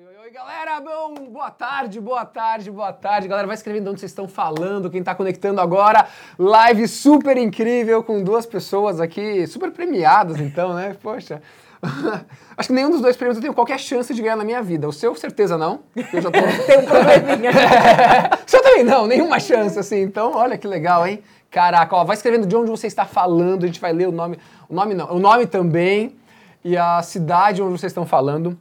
[0.00, 0.80] Oi, oi, oi, galera!
[0.80, 3.28] Bom, boa tarde, boa tarde, boa tarde.
[3.28, 6.06] Galera, vai escrevendo de onde vocês estão falando, quem está conectando agora.
[6.38, 10.96] Live super incrível com duas pessoas aqui, super premiadas, então, né?
[11.02, 11.42] Poxa.
[12.56, 14.88] Acho que nenhum dos dois prêmios eu tenho qualquer chance de ganhar na minha vida.
[14.88, 15.80] O seu, certeza não.
[15.94, 16.38] Eu já tô...
[16.64, 17.50] Tem um probleminha.
[18.46, 20.00] o seu também não, nenhuma chance, assim.
[20.00, 21.22] Então, olha que legal, hein?
[21.50, 24.38] Caraca, ó, vai escrevendo de onde você está falando, a gente vai ler o nome.
[24.66, 26.16] O nome não, o nome também
[26.64, 28.58] e a cidade onde vocês estão falando.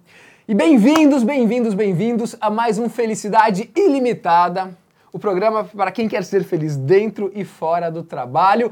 [0.49, 4.75] E bem-vindos, bem-vindos, bem-vindos a mais um Felicidade Ilimitada,
[5.13, 8.71] o programa para quem quer ser feliz dentro e fora do trabalho.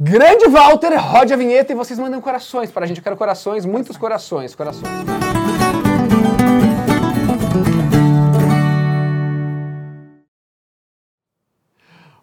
[0.00, 2.96] Grande Walter, rode a vinheta e vocês mandam corações para a gente.
[2.96, 4.90] Eu quero corações, muitos corações, corações.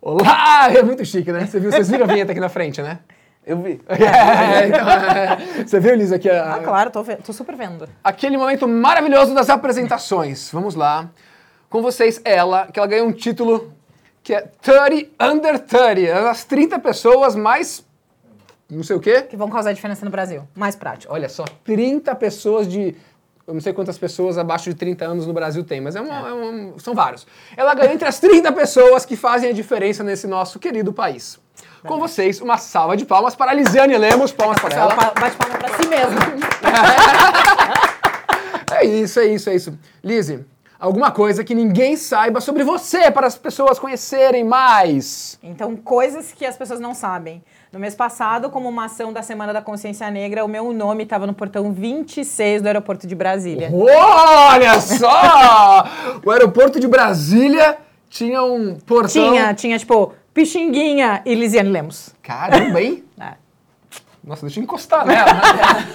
[0.01, 0.71] Olá!
[0.75, 1.45] É muito chique, né?
[1.45, 3.01] Você viu, vocês viram a vinheta aqui na frente, né?
[3.47, 3.81] Eu vi.
[3.87, 5.63] É, então, é.
[5.65, 7.87] Você viu, Lisa, aqui a, Ah, claro, tô, tô super vendo.
[8.03, 10.49] aquele momento maravilhoso das apresentações.
[10.51, 11.09] Vamos lá.
[11.69, 13.71] Com vocês, ela, que ela ganhou um título
[14.21, 16.29] que é 30 Under 30.
[16.29, 17.85] As 30 pessoas mais.
[18.69, 19.21] não sei o quê.
[19.21, 20.43] Que vão causar diferença no Brasil.
[20.53, 21.13] Mais prático.
[21.13, 22.95] Olha só, 30 pessoas de.
[23.47, 26.27] Eu não sei quantas pessoas abaixo de 30 anos no Brasil tem, mas é uma-
[26.27, 27.25] é um- são vários.
[27.55, 31.39] Ela ganhou entre as 30 pessoas que fazem a diferença nesse nosso querido país.
[31.85, 34.31] Com vocês, uma salva de palmas para a Lisiane Lemos.
[34.31, 36.19] Palmas para Ela bate palma pra si mesma.
[38.69, 39.79] É isso, é isso, é isso.
[40.03, 40.45] Lizzie,
[40.79, 45.39] alguma coisa que ninguém saiba sobre você para as pessoas conhecerem mais.
[45.41, 47.41] Então, coisas que as pessoas não sabem.
[47.71, 51.25] No mês passado, como uma ação da Semana da Consciência Negra, o meu nome estava
[51.25, 53.71] no portão 26 do aeroporto de Brasília.
[53.73, 55.85] Olha só!
[56.23, 57.77] o aeroporto de Brasília
[58.09, 59.31] tinha um portão.
[59.31, 62.13] Tinha, tinha, tipo, Pixinguinha e Lisiane Lemos.
[62.21, 63.03] Caramba, hein?
[63.19, 63.33] É.
[64.23, 65.33] Nossa, deixa eu encostar nela.
[65.33, 65.41] né?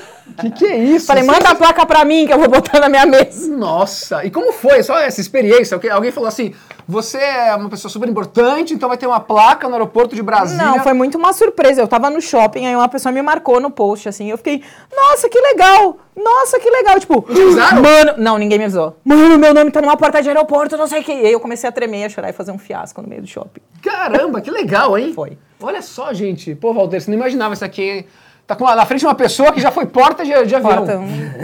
[0.38, 1.06] que que é isso?
[1.06, 3.48] Falei, manda a placa pra mim que eu vou botar na minha mesa.
[3.56, 5.78] Nossa, e como foi só essa experiência?
[5.92, 6.54] Alguém- falou assim,
[6.86, 10.64] você é uma pessoa super importante, então vai ter uma placa no aeroporto de Brasília.
[10.64, 11.80] Não, foi muito uma surpresa.
[11.80, 14.62] Eu tava no shopping, aí uma pessoa me marcou no post, assim, eu fiquei,
[14.94, 15.98] nossa, que legal!
[16.16, 17.00] Nossa, que legal!
[17.00, 17.24] Tipo,
[17.80, 18.14] mano.
[18.18, 18.96] Não, ninguém me avisou.
[19.04, 21.12] Mano, meu nome tá numa porta de aeroporto, não sei o que.
[21.12, 23.26] E aí eu comecei a tremer, a chorar e fazer um fiasco no meio do
[23.28, 23.60] shopping.
[23.82, 25.12] Caramba, que legal, hein?
[25.14, 25.38] Foi.
[25.60, 26.54] Olha só, gente.
[26.54, 28.04] Pô, Walter, você não imaginava isso aqui.
[28.46, 30.84] Tá com, na frente uma pessoa que já foi porta de, de avião.
[30.84, 31.00] Porta.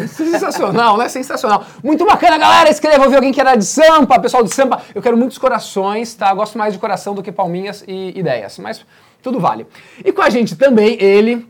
[0.09, 1.09] Sensacional, né?
[1.09, 1.65] Sensacional.
[1.83, 2.69] Muito bacana, galera.
[2.69, 4.83] Escreva, eu vi alguém que era de Sampa, pessoal de Sampa.
[4.95, 6.33] Eu quero muitos corações, tá?
[6.35, 8.59] Gosto mais de coração do que palminhas e ideias.
[8.59, 8.85] Mas
[9.23, 9.67] tudo vale.
[10.05, 11.47] E com a gente também, ele,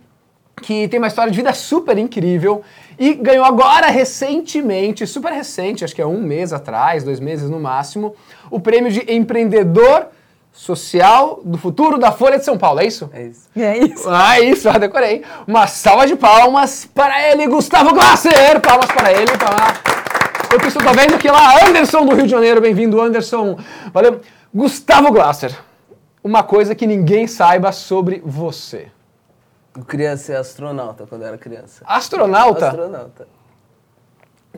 [0.63, 2.63] que tem uma história de vida super incrível
[2.99, 7.61] e ganhou agora recentemente, super recente, acho que é um mês atrás, dois meses no
[7.61, 8.15] máximo,
[8.51, 10.09] o prêmio de empreendedor
[10.59, 13.09] social do futuro da Folha de São Paulo, é isso?
[13.13, 13.49] É isso.
[13.57, 14.11] É isso.
[14.11, 15.25] Ah, isso, ah, decorei.
[15.47, 18.61] Uma salva de palmas para ele, Gustavo Glasser!
[18.61, 19.81] Palmas para ele, para...
[20.53, 23.57] Eu que estou vendo que lá, Anderson do Rio de Janeiro, bem-vindo, Anderson.
[23.95, 24.21] Valeu.
[24.53, 25.57] Gustavo Glasser,
[26.25, 28.89] uma coisa que ninguém saiba sobre você.
[29.77, 31.85] Eu queria ser astronauta quando eu era criança.
[31.87, 32.67] Astronauta?
[32.71, 33.29] Astronauta.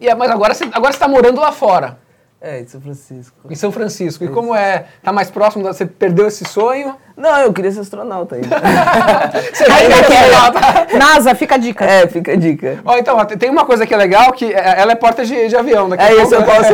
[0.00, 1.98] E é- mas agora você agora está morando lá fora,
[2.42, 3.36] É, em São Francisco.
[3.50, 4.24] em São Francisco.
[4.24, 4.86] E como é?
[5.02, 5.62] Tá mais próximo?
[5.62, 6.96] da- Você perdeu esse sonho?
[7.14, 8.48] Não, eu queria ser astronauta ainda.
[9.52, 10.98] Você Ainda vai ser astronauta.
[10.98, 11.84] NASA, fica a dica.
[11.84, 12.78] é, fica a dica.
[12.82, 15.48] Ó, então, ó, tem- uma coisa que é legal, que é- ela é porta de,
[15.48, 15.86] de avião.
[15.90, 16.70] Daqui É isso, eu posso.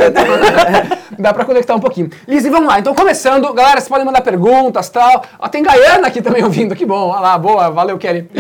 [1.19, 2.10] Dá pra conectar um pouquinho.
[2.28, 2.78] Lizzy, vamos lá.
[2.78, 5.25] Então, começando, galera, vocês podem mandar perguntas tal.
[5.37, 7.09] Ó, tem Gaiana aqui também ouvindo, que bom.
[7.09, 8.31] Olha lá, boa, valeu, Kelly.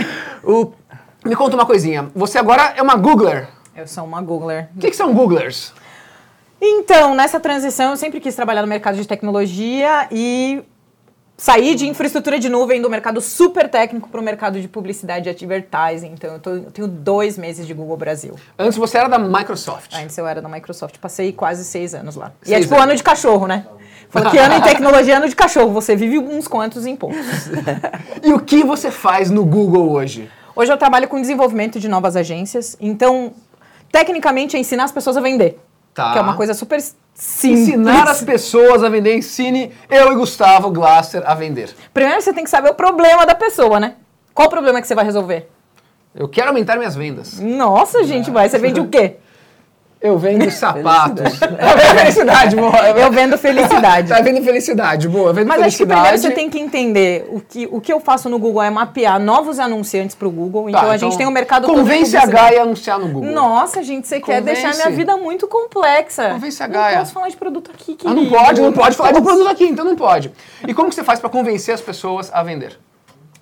[0.44, 0.70] O-
[1.24, 2.06] Me conta uma coisinha.
[2.14, 3.48] Você agora é uma Googler.
[3.74, 4.68] Eu sou uma Googler.
[4.76, 5.72] O que, que são Googlers?
[6.60, 10.62] Então, nessa transição, eu sempre quis trabalhar no mercado de tecnologia e
[11.36, 15.30] sair de infraestrutura de nuvem do mercado super técnico para o mercado de publicidade e
[15.30, 16.06] advertising.
[16.14, 18.34] Então, eu, tô- eu tenho dois meses de Google Brasil.
[18.58, 19.92] Antes você era da Microsoft.
[19.94, 22.32] Antes eu era da Microsoft, passei quase seis anos lá.
[22.42, 22.86] e Seis é tipo anos.
[22.86, 23.66] ano de cachorro, né?
[24.08, 25.72] Falou que ano em tecnologia é ano de cachorro.
[25.72, 27.18] Você vive uns quantos em poucos.
[28.22, 30.30] E o que você faz no Google hoje?
[30.54, 32.76] Hoje eu trabalho com desenvolvimento de novas agências.
[32.80, 33.32] Então,
[33.92, 35.58] tecnicamente, é ensinar as pessoas a vender.
[35.96, 36.12] Tá.
[36.12, 37.68] Que é uma coisa super simples.
[37.68, 39.16] Ensinar as pessoas a vender.
[39.16, 41.74] Ensine eu e Gustavo Glasser a vender.
[41.94, 43.94] Primeiro você tem que saber o problema da pessoa, né?
[44.34, 45.48] Qual o problema que você vai resolver?
[46.14, 47.40] Eu quero aumentar minhas vendas.
[47.40, 48.46] Nossa, gente, vai.
[48.46, 49.16] Você vende o quê?
[50.06, 51.40] Eu vendo sapatos.
[51.40, 52.88] Eu vendo felicidade, boa.
[52.90, 54.08] Eu vendo felicidade.
[54.08, 55.32] Tá vendo felicidade, boa.
[55.32, 56.00] Vendo Mas acho que felicidade.
[56.00, 59.18] primeiro você tem que entender o que, o que eu faço no Google é mapear
[59.18, 60.70] novos anunciantes para o Google.
[60.70, 62.32] Tá, Então a gente tem um mercado todo Convence a publicidade.
[62.50, 63.30] Gaia a anunciar no Google.
[63.32, 64.62] Nossa, gente, você quer Convence.
[64.62, 66.30] deixar minha vida muito complexa.
[66.30, 66.98] Convence a Não Gaia.
[66.98, 68.20] posso falar de produto aqui, Ah, querido.
[68.22, 70.30] não pode, não pode falar de produto aqui, então não pode.
[70.66, 72.78] E como que você faz pra convencer as pessoas a vender?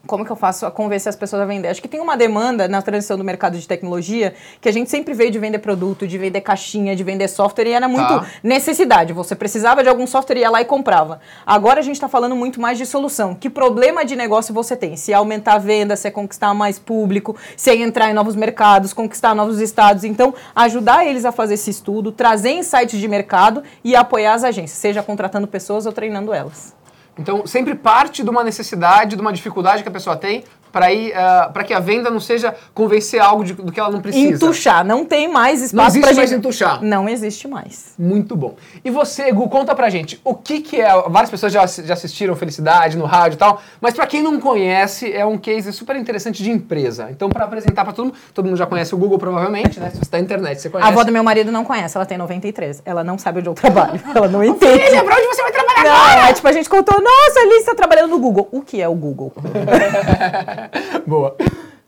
[0.06, 1.68] Como que eu faço a convencer as pessoas a vender?
[1.68, 5.14] Acho que tem uma demanda na transição do mercado de tecnologia que a gente sempre
[5.14, 8.26] veio de vender produto, de vender caixinha, de vender software e era muito Tá.
[8.42, 9.12] necessidade.
[9.12, 11.20] Você precisava de algum software, ia lá e comprava.
[11.46, 13.34] Agora a gente está falando muito mais de solução.
[13.34, 14.96] Que problema de negócio você tem?
[14.96, 18.36] Se é aumentar a venda, se é conquistar mais público, se é entrar em novos
[18.36, 20.04] mercados, conquistar novos estados.
[20.04, 24.78] Então, ajudar eles a fazer esse estudo, trazer insights de mercado e apoiar as agências,
[24.78, 26.74] seja contratando pessoas ou treinando elas.
[27.18, 30.44] Então, sempre parte de uma necessidade, de uma dificuldade que a pessoa tem
[30.74, 31.14] para ir
[31.52, 34.34] para que a venda não seja convencer algo de- do que ela não precisa.
[34.44, 34.84] Entuchar.
[34.84, 36.82] Não tem mais espaço Não existe mais gente- entuchar.
[36.82, 37.94] Não existe mais.
[37.96, 38.56] Muito bom.
[38.84, 40.88] E você, Gu, conta pra gente, o que que é...
[41.08, 45.12] Várias pessoas já, já assistiram Felicidade no rádio e tal, mas pra quem não conhece,
[45.12, 47.06] é um case super interessante de empresa.
[47.10, 49.90] Então, pra apresentar pra todo mundo, todo mundo já conhece o Google provavelmente, né?
[49.90, 50.90] Se você tá na internet, você A conhece.
[50.90, 52.82] avó do meu marido não conhece, ela tem 93.
[52.84, 54.00] Ela não sabe onde eu trabalho.
[54.12, 54.82] Ela não entende.
[54.82, 56.30] Filha, pra onde você vai trabalhar Não, agora?
[56.30, 58.48] é tipo, a gente contou, nossa, a Alice tá trabalhando no Google.
[58.50, 59.32] O que é o Google?
[61.06, 61.36] Boa.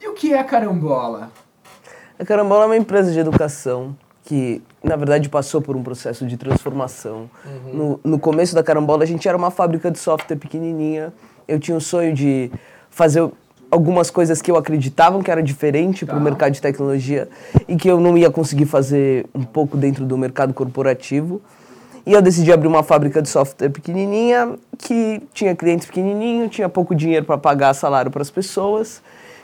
[0.01, 1.31] E o que é a carambola?
[2.19, 3.95] A Carambola é uma empresa de educação
[4.25, 7.31] que, na verdade, passou por um processo de transformação.
[7.73, 11.13] No, no começo da Carambola, a gente era uma fábrica de software pequenininha.
[11.47, 12.51] Eu tinha o sonho de
[12.91, 13.31] fazer
[13.71, 17.29] algumas coisas que eu acreditava que era diferente para o mercado de tecnologia
[17.69, 21.41] e que eu não ia conseguir fazer um pouco dentro do mercado corporativo.
[22.07, 26.95] E eu decidi abrir uma fábrica de software pequenininha, que tinha clientes pequenininhos, tinha pouco
[26.95, 29.03] dinheiro para pagar salário para as pessoas.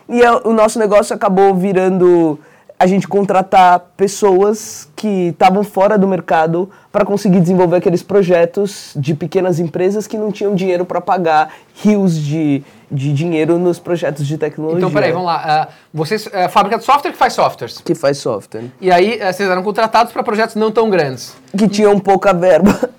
[0.09, 2.39] E a- o nosso negócio acabou virando
[2.83, 9.15] a gente contratar pessoas que estavam fora do mercado para conseguir desenvolver aqueles projetos de
[9.15, 14.37] pequenas empresas que não tinham dinheiro para pagar rios de, de dinheiro nos projetos de
[14.37, 14.79] tecnologia.
[14.79, 15.43] Então, peraí, vamos lá.
[15.45, 17.79] Ah, vocês, é, fábrica de software que faz softwares.
[17.79, 18.65] Que faz software.
[18.81, 21.37] E aí, eh, vocês eram contratados para projetos não tão grandes.
[21.57, 22.77] que tinham pouca verba.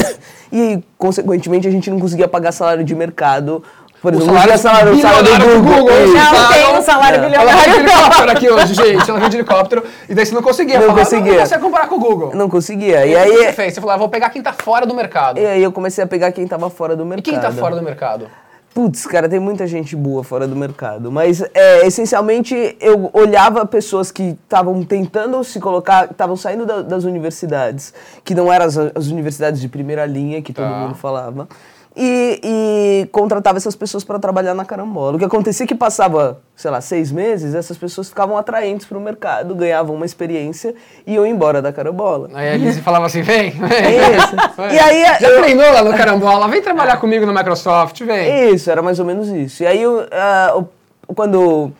[0.55, 3.63] E, consequentemente, a gente não conseguia pagar salário de mercado.
[4.03, 5.79] Por O exemplo, não salário tinha salário, o salário do bilionário do Google.
[5.79, 6.07] Google.
[6.13, 6.79] Não, Não tem não.
[6.79, 7.27] um salário Não.
[7.33, 7.87] Ela veio de bilionário.
[8.03, 9.09] helicóptero aqui hoje, gente.
[9.09, 9.83] Ela veio de helicóptero.
[10.09, 10.99] E daí você não conseguia Não falar.
[10.99, 11.31] conseguia.
[11.31, 12.31] Não consegue comparar com o Google.
[12.35, 13.05] Não conseguia.
[13.05, 13.73] E E aí, o que você fez?
[13.73, 15.39] Você falou, ah, vou pegar quem tá fora do mercado.
[15.39, 17.23] e aí eu comecei a pegar quem tava fora do E mercado.
[17.23, 18.27] quem tá fora do mercado?
[18.73, 21.09] Putz, cara, tem muita gente boa fora do mercado.
[21.11, 27.03] Mas, é, essencialmente, eu olhava pessoas que estavam tentando se colocar, estavam saindo da- das
[27.03, 27.93] universidades,
[28.25, 30.75] que não eram as, as universidades de primeira linha, que todo Tá.
[30.75, 31.47] mundo falava,
[31.95, 35.15] e, e contratava essas pessoas para trabalhar na carambola.
[35.15, 38.97] O que acontecia é que passava, sei lá, seis meses, essas pessoas ficavam atraentes para
[38.97, 40.73] o mercado, ganhavam uma experiência
[41.05, 42.29] e iam embora da carambola.
[42.33, 43.69] Aí a Lizzie falava assim, vem, vem.
[43.71, 44.35] É isso.
[44.73, 46.47] E aí, Já eu- treinou lá no Carambola?
[46.47, 48.53] Vem trabalhar comigo no Microsoft, vem.
[48.53, 49.61] Isso, era mais ou menos isso.
[49.63, 51.71] E aí, eu, ah, o- quando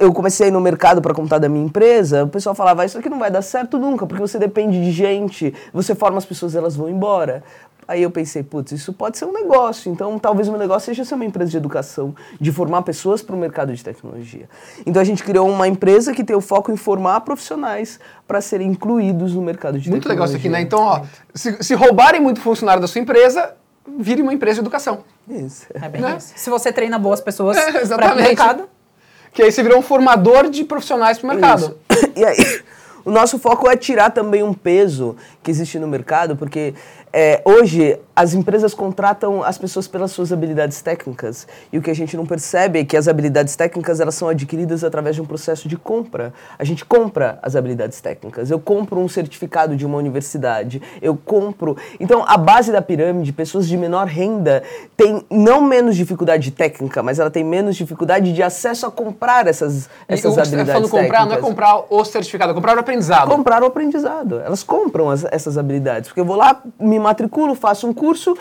[0.00, 3.18] eu comecei no mercado para contar da minha empresa, o pessoal falava: Isso aqui não
[3.18, 6.88] vai dar certo nunca, porque você depende de gente, você forma as pessoas, elas vão
[6.88, 7.42] embora.
[7.88, 9.90] Aí eu pensei, putz, isso pode ser um negócio.
[9.90, 13.34] Então, talvez o meu negócio seja ser uma empresa de educação, de formar pessoas para
[13.34, 14.46] o mercado de tecnologia.
[14.84, 18.68] Então, a gente criou uma empresa que tem o foco em formar profissionais para serem
[18.68, 20.36] incluídos no mercado de Muito legal tecnologia.
[20.36, 20.60] isso aqui, né?
[20.60, 21.00] Então, ó,
[21.34, 23.54] se, se roubarem muito funcionário da sua empresa,
[23.98, 24.98] vire uma empresa de educação.
[25.26, 25.64] Isso.
[25.72, 26.16] É bem Né?
[26.18, 26.34] isso.
[26.36, 28.22] Se você treina boas pessoas É, para o exatamente.
[28.26, 28.68] mercado,
[29.32, 31.78] Que aí você virou um formador de profissionais pro mercado.
[31.90, 32.08] Isso.
[32.16, 32.36] E aí,
[33.08, 36.74] o nosso foco é tirar também um peso que existe no mercado, porque
[37.10, 41.94] é, hoje as empresas contratam as pessoas pelas suas habilidades técnicas e o que a
[41.94, 45.68] gente não percebe é que as habilidades técnicas elas são adquiridas através de um processo
[45.68, 46.34] de compra.
[46.58, 48.50] A gente compra as habilidades técnicas.
[48.50, 51.78] Eu compro um certificado de uma universidade, eu compro.
[51.98, 54.62] Então, a base da pirâmide, pessoas de menor renda
[54.96, 59.86] tem não menos dificuldade técnica, mas ela tem menos dificuldade de acesso a comprar essas,
[60.08, 61.48] E essas você tá habilidades falando comprar, não é técnicas.
[61.48, 62.97] comprar o certificado, é comprar o aprendizado.
[63.34, 64.40] Comprar o aprendizado.
[64.40, 66.08] Elas compram as- essas habilidades.
[66.08, 68.36] Porque eu vou lá, me matriculo, faço um curso,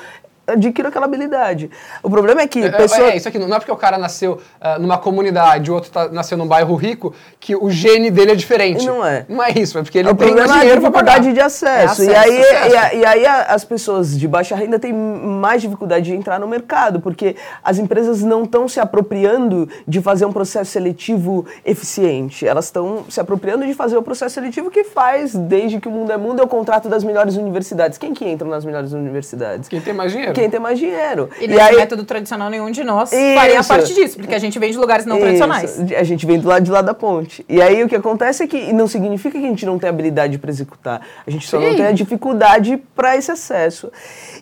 [0.47, 1.69] adquiro aquela habilidade.
[2.01, 3.11] O problema é que É, pessoa...
[3.11, 6.07] é, isso aqui não é porque o cara nasceu ah, numa comunidade, o outro tá-
[6.09, 8.85] nasceu num bairro rico, que o gene dele é diferente.
[8.85, 9.25] Não é.
[9.27, 11.19] Não é isso, é porque ele o tem mais é dinheiro pagar.
[11.19, 12.01] dificuldade de acesso.
[12.01, 12.69] É e, acesso, aí, acesso.
[12.73, 16.47] E, a- e aí as pessoas de baixa renda têm mais dificuldade de entrar no
[16.47, 22.47] mercado, porque as empresas não estão se apropriando de fazer um processo seletivo eficiente.
[22.47, 26.11] Elas estão se apropriando de fazer o processo seletivo que faz, desde que o mundo
[26.11, 27.97] é mundo, é o contrato das melhores universidades.
[27.97, 29.67] Quem que entra nas melhores universidades?
[29.69, 30.33] Quem tem mais dinheiro.
[30.41, 31.29] Quem tem mais dinheiro.
[31.39, 33.67] e nesse método tradicional, nenhum de nós faria Isso.
[33.67, 35.25] parte disso, porque a gente vem de lugares não Isso.
[35.25, 35.79] tradicionais.
[35.97, 37.45] A gente vem do lado de lá da ponte.
[37.47, 39.89] E aí o que acontece é que e não significa que a gente não tem
[39.89, 41.01] habilidade para executar.
[41.25, 41.77] A gente só não Sim.
[41.77, 43.91] tem a dificuldade para esse acesso.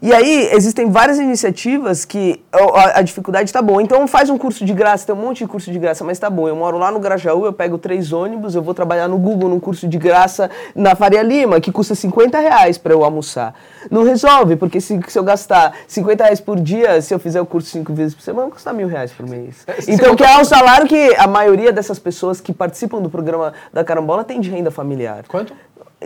[0.02, 3.82] E aí existem várias iniciativas que a, a dificuldade está boa.
[3.82, 6.30] Então faz um curso de graça, tem um monte de curso de graça, mas tá
[6.30, 6.48] bom.
[6.48, 9.60] Eu moro lá no Grajaú, eu pego três ônibus, eu vou trabalhar no Google num
[9.60, 13.54] curso de graça na Faria Lima, que custa 50 reais para eu almoçar.
[13.90, 17.46] Não resolve, porque se, se eu gastar 50 reais por dia, se eu fizer o
[17.46, 19.65] curso cinco vezes por semana, vai custar mil reais por mês.
[19.68, 23.54] É, Então, que é um salário que a maioria dessas pessoas que participam do programa
[23.74, 25.24] da Carambola tem de renda familiar.
[25.27, 25.54] Quanto?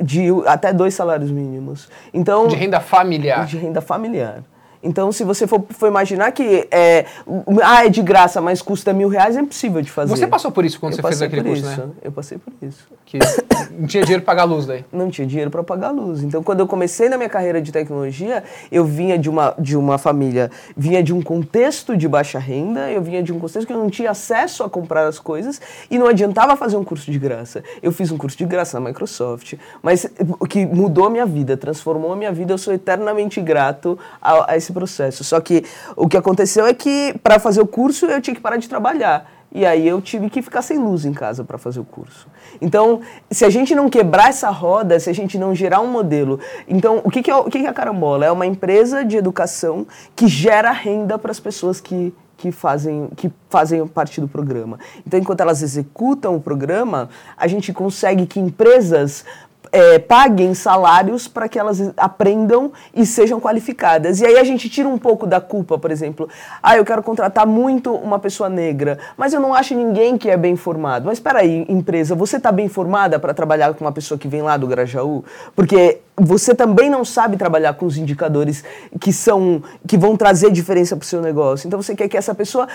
[0.02, 1.90] De até dois salários mínimos.
[2.14, 3.46] Então, De renda familiar.
[3.46, 4.44] de renda familiar.
[4.82, 7.06] Então, se você for, for imaginar que é,
[7.64, 10.10] ah, é de graça, mas custa mil reais, é impossível de fazer.
[10.10, 11.82] Você passou por isso quando Eu você fez aquele por curso, isso.
[11.82, 11.90] né?
[12.02, 12.88] Eu passei por isso.
[13.06, 13.20] Que
[13.72, 14.86] não tinha dinheiro pra pagar a luz daí.
[14.92, 16.24] Não tinha dinheiro para pagar a luz.
[16.24, 19.98] Então, quando eu comecei na minha carreira de tecnologia, eu vinha de uma, de uma
[19.98, 23.78] família, vinha de um contexto de baixa renda, eu vinha de um contexto que eu
[23.78, 25.60] não tinha acesso a comprar as coisas
[25.90, 27.64] e não adiantava fazer um curso de graça.
[27.82, 30.08] Eu fiz um curso de graça na Microsoft, mas
[30.40, 34.54] o que mudou a minha vida, transformou a minha vida, eu sou eternamente grato a,
[34.54, 35.24] a esse processo.
[35.24, 35.64] Só que
[35.96, 39.30] o que aconteceu é que para fazer o curso eu tinha que parar de trabalhar.
[39.52, 42.28] E aí eu tive que ficar sem luz em casa para fazer o curso.
[42.62, 46.40] Então, se a gente não quebrar essa roda, se a gente não gerar um modelo,
[46.68, 48.26] então o que, que, é, o que, que é a Carambola?
[48.26, 53.30] É uma empresa de educação que gera renda para as pessoas que que fazem, que
[53.50, 54.80] fazem parte do programa.
[55.06, 59.26] Então, enquanto elas executam o programa, a gente consegue que empresas
[59.72, 64.20] é, paguem salários para que elas aprendam e sejam qualificadas.
[64.20, 66.28] E aí a gente tira um pouco da culpa, por exemplo.
[66.62, 70.38] Ah, eu quero contratar muito uma pessoa negra, mas eu não acho ninguém que é
[70.38, 71.06] bem formado.
[71.06, 74.42] Mas espera aí, empresa, você está bem formada para trabalhar com uma pessoa que vem
[74.42, 75.24] lá do Grajaú?
[75.56, 78.64] Porque você também não sabe trabalhar com os indicadores
[79.00, 81.68] que são que vão trazer diferença para o seu negócio.
[81.68, 82.68] Então você quer que essa pessoa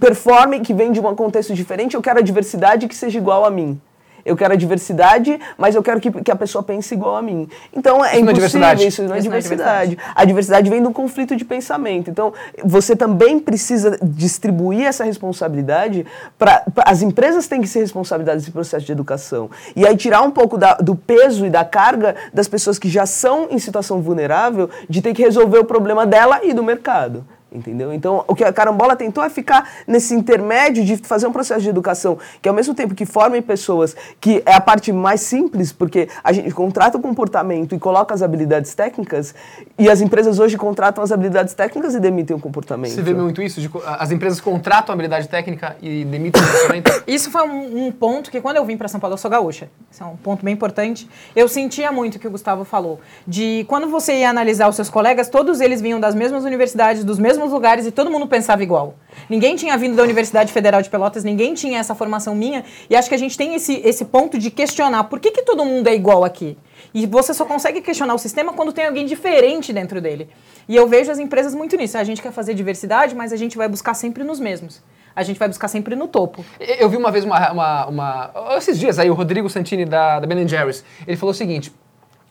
[0.00, 1.94] performe, que vem de um contexto diferente.
[1.94, 3.80] Eu quero a diversidade que seja igual a mim.
[4.26, 7.48] Eu quero a diversidade, mas eu quero que, que a pessoa pense igual a mim.
[7.72, 8.86] Então é Isso não é impossível, diversidade.
[8.86, 9.98] isso não é Isso não é diversidade.
[10.14, 12.10] A diversidade vem do conflito de pensamento.
[12.10, 12.32] Então
[12.64, 16.04] você também precisa distribuir essa responsabilidade
[16.38, 19.48] para as empresas têm que ser responsabilizadas desse processo de educação.
[19.74, 23.06] E aí tirar um pouco da- do peso e da carga das pessoas que já
[23.06, 27.24] são em situação vulnerável de ter que resolver o problema dela e do mercado.
[27.50, 27.92] Entendeu?
[27.92, 31.68] Então, o que a Carambola tentou é ficar nesse intermédio de fazer um processo de
[31.68, 36.08] educação que, ao mesmo tempo que formem pessoas, que é a parte mais simples, porque
[36.24, 39.32] a gente contrata o comportamento e coloca as habilidades técnicas,
[39.78, 42.92] e as empresas hoje contratam as habilidades técnicas e demitem o comportamento.
[42.92, 43.60] Você vê muito isso?
[43.60, 46.90] De as empresas contratam habilidade técnica e demitem o funcionamento?
[47.06, 49.70] Isso foi um, um ponto que quando eu vim para São Paulo, eu sou gaúcha.
[49.90, 51.08] Isso é um ponto bem importante.
[51.34, 53.00] Eu sentia muito o que o Gustavo falou.
[53.26, 57.18] De quando você ia analisar os seus colegas, todos eles vinham das mesmas universidades, dos
[57.18, 58.94] mesmos lugares e todo mundo pensava igual.
[59.28, 62.64] Ninguém tinha vindo da Universidade Federal de Pelotas, ninguém tinha essa formação minha.
[62.88, 65.64] E acho que a gente tem esse, esse ponto de questionar por que, que todo
[65.64, 66.56] mundo é igual aqui.
[66.94, 70.28] E você só consegue questionar o sistema quando tem alguém diferente dentro dele.
[70.68, 71.98] E eu vejo as empresas muito nisso.
[71.98, 74.82] A gente quer fazer diversidade, mas a gente vai buscar sempre nos mesmos.
[75.14, 76.44] A gente vai buscar sempre no topo.
[76.60, 80.26] Eu vi uma vez uma, uma, uma- Esses dias aí, o Rodrigo Santini da, da
[80.26, 81.72] Ben Jerry's, ele falou o seguinte: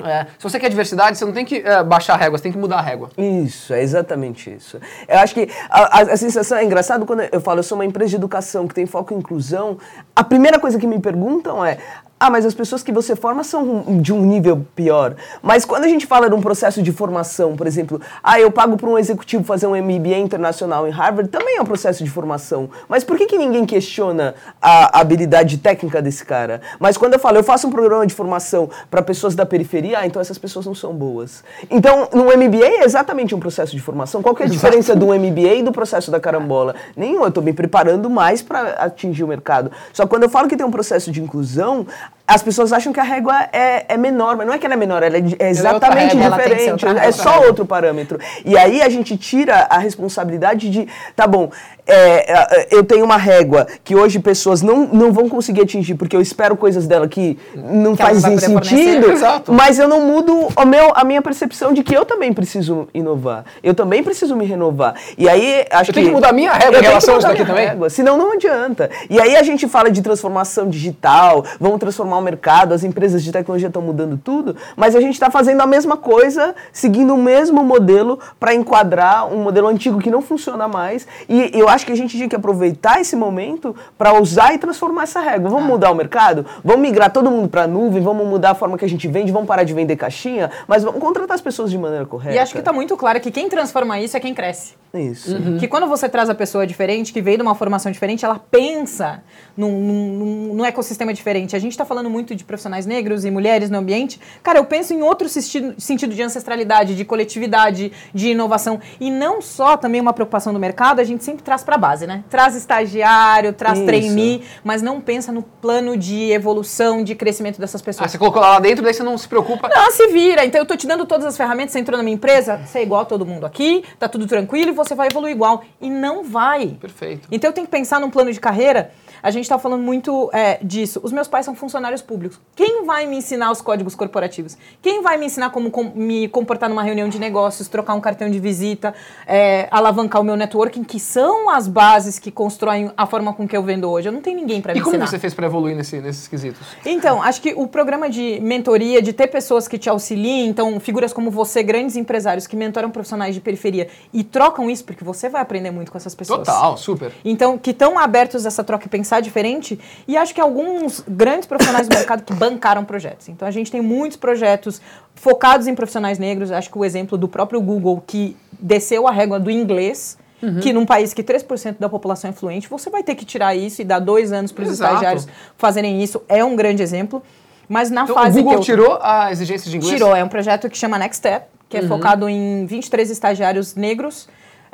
[0.04, 2.52] é, se você quer diversidade, você não tem que é, baixar a régua, você tem
[2.52, 3.10] que mudar a régua.
[3.18, 4.80] Isso, é exatamente isso.
[5.08, 7.86] Eu acho que a, a- a sensação é engraçado quando eu falo, eu sou uma
[7.86, 9.78] empresa de educação que tem foco em inclusão.
[10.16, 11.78] A primeira coisa que me perguntam é:
[12.26, 15.16] ah, mas as pessoas que você forma são de um nível pior.
[15.44, 18.78] Mas quando a gente fala de um processo de formação, por exemplo, ah, eu pago
[18.78, 22.68] para um executivo fazer um MBA internacional em Harvard, também é um processo de formação.
[22.90, 26.62] Mas por que, que ninguém questiona a habilidade técnica desse cara?
[26.80, 30.08] Mas quando eu falo, eu faço um programa de formação para pessoas da periferia, ah,
[30.08, 31.44] então essas pessoas não são boas.
[31.70, 34.24] Então, no MBA é exatamente um processo de formação.
[34.24, 36.74] Qual que é a diferença do MBA e do processo da carambola?
[36.98, 39.72] Nenhum, eu estou me preparando mais para atingir o mercado.
[39.94, 41.86] Só que quando eu falo que tem um processo de inclusão,
[42.28, 44.78] as pessoas acham que a régua é, é menor, mas não é que ela é
[44.78, 46.86] menor, ela é, é é exatamente régua, ela que ser diferente.
[46.86, 47.12] É régua.
[47.12, 48.20] só outro parâmetro.
[48.44, 51.52] E aí a gente tira a responsabilidade de, tá bom,
[51.88, 56.22] é, eu tenho uma régua que hoje pessoas não, não vão conseguir atingir porque eu
[56.22, 59.08] espero coisas dela que não Que não poder sentido,
[59.48, 63.46] mas eu não mudo o meu, a minha percepção de que eu também preciso inovar.
[63.64, 64.96] Eu também preciso me renovar.
[65.18, 67.18] E aí acho Eu tenho que mudar a minha régua Eu em que relação a
[67.18, 67.68] mudar isso daqui minha também?
[67.70, 68.90] régua, senão não adianta.
[69.10, 73.32] E aí a gente fala de transformação digital, vamos transformar o mercado, as empresas de
[73.32, 77.64] tecnologia estão mudando tudo, mas a gente está fazendo a mesma coisa, seguindo o mesmo
[77.64, 81.08] modelo para enquadrar um modelo antigo que não funciona mais.
[81.30, 85.04] E eu acho que a gente tinha que aproveitar esse momento para usar e transformar
[85.04, 85.50] essa régua.
[85.50, 85.52] Ah.
[85.52, 86.46] Vamos mudar o mercado?
[86.64, 88.02] Vamos migrar todo mundo para a nuvem?
[88.02, 89.32] Vamos mudar a forma que a gente vende?
[89.32, 90.52] Vamos parar de vender caixinha?
[90.68, 92.36] Mas vamos contratar as pessoas de maneira correta.
[92.36, 94.74] E acho que está muito claro que quem transforma isso é quem cresce.
[94.94, 95.36] Isso.
[95.60, 99.24] Que quando você traz a pessoa diferente, que veio de uma formação diferente, ela pensa
[99.56, 101.56] num, num, num ecossistema diferente.
[101.56, 104.20] A gente está falando muito de profissionais negros e mulheres no ambiente.
[104.44, 108.80] Cara, eu penso em outro sentido, sentido de ancestralidade, de coletividade, de inovação.
[109.00, 112.06] E não só também uma preocupação do mercado, a gente sempre traz para a base,
[112.08, 112.24] né?
[112.30, 113.86] Traz estagiário, traz Isso.
[113.88, 118.12] trainee, mas não pensa no plano de evolução, de crescimento dessas Ah, pessoas.
[118.12, 119.70] você colocou lá dentro, daí você não se preocupa.
[119.70, 120.46] Não, se vira.
[120.46, 122.84] Então eu tô te dando todas as ferramentas, você entrou na minha empresa, você é
[122.84, 125.64] igual a todo mundo aqui, tá tudo tranquilo e você vai evoluir igual.
[125.82, 126.68] E não vai.
[126.80, 127.28] Perfeito.
[127.32, 128.92] Então eu tenho que pensar num plano de carreira.
[129.22, 131.00] A gente está falando muito é, disso.
[131.04, 132.40] Os meus pais são funcionários públicos.
[132.56, 134.58] Quem vai me ensinar os códigos corporativos?
[134.82, 138.30] Quem vai me ensinar como com- me comportar numa reunião de negócios, trocar um cartão
[138.30, 138.94] de visita,
[139.28, 143.56] é, alavancar o meu networking, que são as bases que constroem a forma com que
[143.56, 144.08] eu vendo hoje?
[144.10, 145.08] Eu não tenho ninguém para me E como ensinar.
[145.08, 146.62] você fez pra evoluir nesse- nesses quesitos?
[146.86, 151.14] Então, acho que o programa de mentoria, de ter pessoas que te auxiliem, então figuras
[151.14, 155.42] como você, grandes empresários que mentoram profissionais de periferia e trocam isso, porque você vai
[155.42, 156.40] aprender muito com essas pessoas.
[156.40, 157.12] Total, super.
[157.24, 159.78] Então, que estão abertos a essa troca e pensar diferente.
[160.08, 163.28] E acho que alguns grandes profissionais do mercado que bancaram projetos.
[163.28, 164.82] Então, a gente tem muitos projetos
[165.14, 166.52] focados em profissionais negros.
[166.52, 170.60] Acho que o exemplo do próprio Google, que desceu a régua do inglês, Uhum.
[170.60, 173.82] que num país que 3% da população é fluente, você vai ter que tirar isso
[173.82, 175.26] e dar dois anos para os estagiários
[175.58, 176.22] fazerem isso.
[176.28, 177.24] É um grande exemplo.
[177.70, 178.64] Mas na Então, o fase Google que eu...
[178.76, 179.94] tirou a exigência de inglês?
[179.96, 181.88] Tirou, é um projeto que chama Next Step, que é Uhum.
[181.88, 184.28] focado em 23 estagiários negros,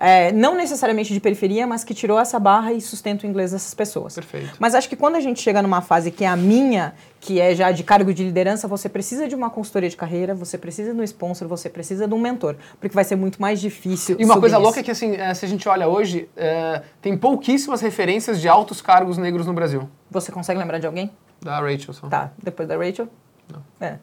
[0.04, 3.72] é, não necessariamente de periferia, mas que tirou essa barra e sustenta o inglês dessas
[3.76, 4.16] pessoas.
[4.16, 4.56] Perfeito.
[4.58, 7.54] Mas acho que quando a gente chega numa fase que é a minha, que é
[7.54, 11.00] já de cargo de liderança, você precisa de uma consultoria de carreira, você precisa de
[11.00, 14.16] um sponsor, você precisa de um mentor, porque vai ser muito mais difícil.
[14.20, 14.64] E uma coisa nisso.
[14.64, 18.48] louca é que, assim, eh, se a gente olha hoje, eh, tem pouquíssimas referências de
[18.48, 19.88] altos cargos negros no Brasil.
[20.10, 21.12] Você consegue lembrar de alguém?
[21.40, 22.08] Da Rachel só.
[22.08, 23.08] Tá, depois da Rachel?
[23.48, 23.62] Não.
[23.80, 24.00] É.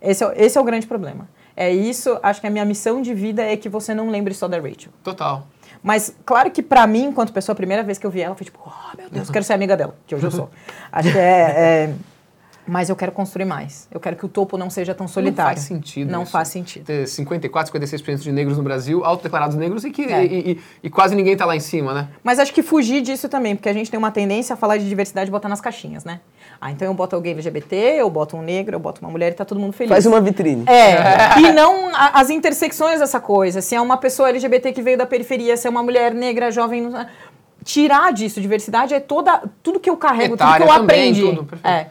[0.00, 1.28] Esse é, esse é o grande problema.
[1.56, 4.46] É isso, acho que a minha missão de vida é que você não lembre só
[4.46, 4.92] da Rachel.
[5.02, 5.46] Total.
[5.82, 8.44] Mas, claro que pra mim, enquanto pessoa, a primeira vez que eu vi ela, foi
[8.44, 10.50] tipo, oh, meu Deus, quero ser amiga dela, que hoje eu sou.
[10.92, 11.20] Acho que é,
[11.90, 11.94] é-
[12.66, 13.86] Mas eu quero construir mais.
[13.92, 15.50] Eu quero que o topo não seja tão solitário.
[15.50, 16.32] Não faz sentido Não isso.
[16.32, 16.84] faz sentido.
[16.86, 20.24] Ter 54, 56% de negros no Brasil, autodeclarados negros, e que É.
[20.24, 22.08] e, e- e quase ninguém tá lá em cima, né?
[22.24, 24.88] Mas acho que fugir disso também, porque a gente tem uma tendência a falar de
[24.88, 26.20] diversidade e botar nas caixinhas, né?
[26.60, 29.34] Ah, então eu boto alguém LGBT, eu boto um negro, eu boto uma mulher e
[29.34, 29.90] tá todo mundo feliz.
[29.90, 30.64] Faz uma vitrine.
[30.66, 33.60] É, e não a- as intersecções dessa coisa.
[33.60, 36.82] Se é uma pessoa LGBT que veio da periferia, se é uma mulher negra, jovem.
[36.82, 37.06] não-
[37.64, 41.20] Tirar disso, diversidade, é toda, tudo que eu carrego, Etária tudo que eu também, aprendi.
[41.22, 41.66] tudo, perfeito.
[41.68, 41.86] é.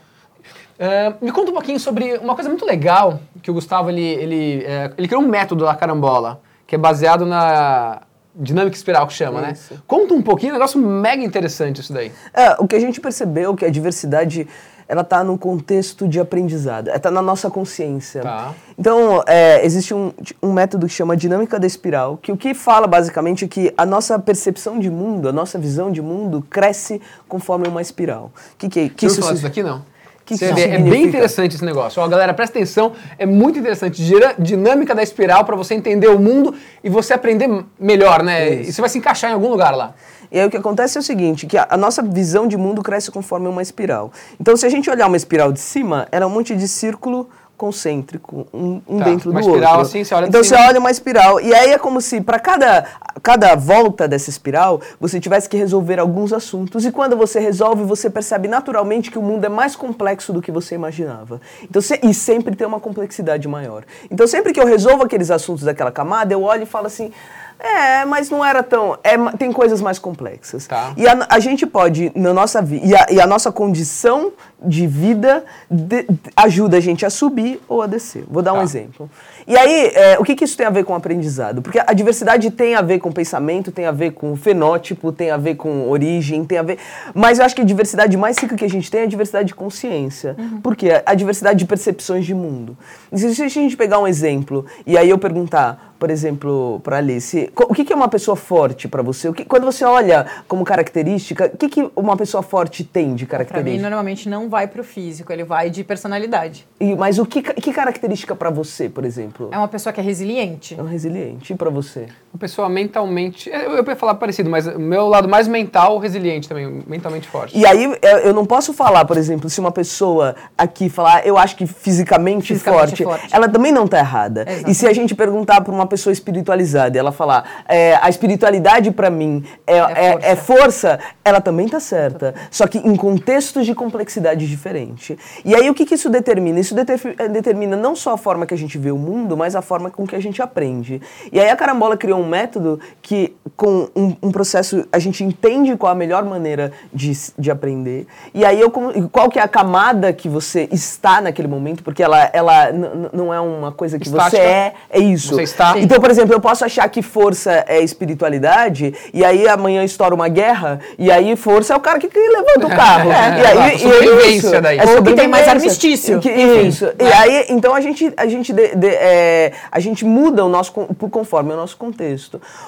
[0.78, 4.64] Eh, me conta um pouquinho sobre uma coisa muito legal que o Gustavo ele, ele,
[4.66, 8.02] eh, ele criou um método da carambola que é baseado na
[8.36, 9.74] dinâmica espiral que chama, Isso.
[9.74, 9.80] né?
[9.88, 12.12] Conta um pouquinho, um negócio mega interessante isso daí.
[12.34, 14.48] É, o que a gente percebeu é que a diversidade
[14.88, 18.22] ela está no contexto de aprendizado, está na nossa consciência.
[18.22, 18.54] Tá.
[18.78, 22.86] Então, é, existe um, um método que chama dinâmica da espiral, que o que fala
[22.86, 27.68] basicamente é que a nossa percepção de mundo, a nossa visão de mundo cresce conforme
[27.68, 28.32] uma espiral.
[28.58, 29.84] Que que, que Você falar isso disso daqui, não?
[30.26, 32.02] Que Você vê, é bem interessante esse negócio.
[32.02, 34.04] Ó, galera, presta atenção, é muito interessante.
[34.04, 37.48] Gira- dinâmica da espiral para você entender o mundo e você aprender
[37.80, 38.50] melhor, né?
[38.50, 38.70] Isso.
[38.70, 39.94] E você vai se encaixar em algum lugar lá.
[40.32, 42.82] E aí o que acontece é o seguinte, que a, a nossa visão de mundo
[42.82, 44.12] cresce conforme uma espiral.
[44.42, 47.30] Então, se a gente olhar uma espiral de cima, ela é um monte de círculo
[47.58, 49.88] concêntrico, um, um Tá, dentro uma do espiral outro.
[49.88, 50.58] assim, você olha então cima.
[50.58, 52.86] você olha uma espiral e aí é como se para cada
[53.24, 58.10] cada volta dessa espiral você tivesse que resolver alguns assuntos e quando você resolve você
[58.10, 61.40] percebe naturalmente que o mundo é mais complexo do que você imaginava.
[61.64, 63.84] Então se- e sempre tem uma complexidade maior.
[64.12, 67.12] Então sempre que eu resolvo aqueles assuntos daquela camada eu olho e falo assim
[67.60, 68.98] é, mas não era tão.
[69.04, 70.68] É, tem coisas mais complexas.
[70.68, 70.94] Tá.
[70.98, 74.86] E a, a gente pode, na nossa vida, e a, e a nossa condição de
[74.88, 78.24] vida de- de- ajuda a gente a subir ou a descer.
[78.30, 78.64] Vou dar um Tá.
[78.64, 79.10] exemplo.
[79.48, 81.62] E aí, é, o que, que isso tem a ver com aprendizado?
[81.62, 85.38] Porque a diversidade tem a ver com pensamento, tem a ver com fenótipo, tem a
[85.38, 86.80] ver com origem, tem a ver.
[87.14, 89.48] Mas eu acho que a diversidade mais rica que a gente tem é a diversidade
[89.50, 90.36] de consciência.
[90.64, 91.02] Por quê?
[91.06, 92.76] A diversidade de percepções de mundo.
[93.12, 97.52] E se a gente pegar um exemplo e aí eu perguntar, por exemplo, para Alice,
[97.56, 99.30] o que, que é uma pessoa forte para você?
[99.30, 103.26] O que, quando você olha como característica, o que, que uma pessoa forte tem de
[103.26, 103.90] Pra mim, característica?
[103.90, 106.68] normalmente não vai pro físico, ele vai de personalidade.
[106.80, 109.35] E- mas o que, que característica para você, por exemplo?
[109.52, 110.80] É uma pessoa que é resiliente.
[110.80, 111.54] É um resiliente.
[111.54, 112.08] E para você?
[112.36, 113.50] Uma pessoa mentalmente.
[113.50, 117.58] Eu, eu ia falar parecido, mas o meu lado mais mental, resiliente também, mentalmente forte.
[117.58, 121.38] E aí, eu eu não posso falar, por exemplo, se uma pessoa aqui falar, eu
[121.38, 123.34] acho que fisicamente, Fisicamente forte, forte.
[123.34, 124.44] ela também não está errada.
[124.46, 124.70] Exato.
[124.70, 128.92] E se a gente perguntar para uma pessoa espiritualizada e ela falar é, a espiritualidade
[128.92, 130.28] para mim é, é, força.
[130.28, 132.36] é força, ela também tá certa.
[132.52, 135.18] Só que em contextos de complexidade diferente.
[135.46, 136.60] E aí o que, que isso determina?
[136.60, 139.62] Isso deter- determina não só a forma que a gente vê o mundo, mas a
[139.62, 141.02] forma com que a gente aprende.
[141.32, 145.76] E aí a Carambola criou um método que, com um, um processo, a gente entende
[145.78, 148.08] qual a melhor maneira de, de aprender.
[148.34, 148.70] E aí eu,
[149.12, 152.72] qual que é a camada que você está naquele momento, porque ela, ela
[153.14, 154.38] não é uma coisa que Estática.
[154.38, 155.36] você é, é isso.
[155.36, 155.78] Você está.
[155.80, 160.28] Então, por exemplo, eu posso achar que força é espiritualidade, e aí amanhã estoura uma
[160.28, 163.12] guerra, e aí força é o cara que, que levanta o carro.
[163.12, 164.62] É, e aí, exato, e é isso.
[164.62, 164.78] daí.
[164.80, 166.20] É Ou que tem mais armistício.
[166.20, 166.86] Que- isso.
[167.00, 170.72] E aí, então a gente, a gente, de- de- é, a gente muda o nosso
[170.72, 172.15] conforme o nosso contexto.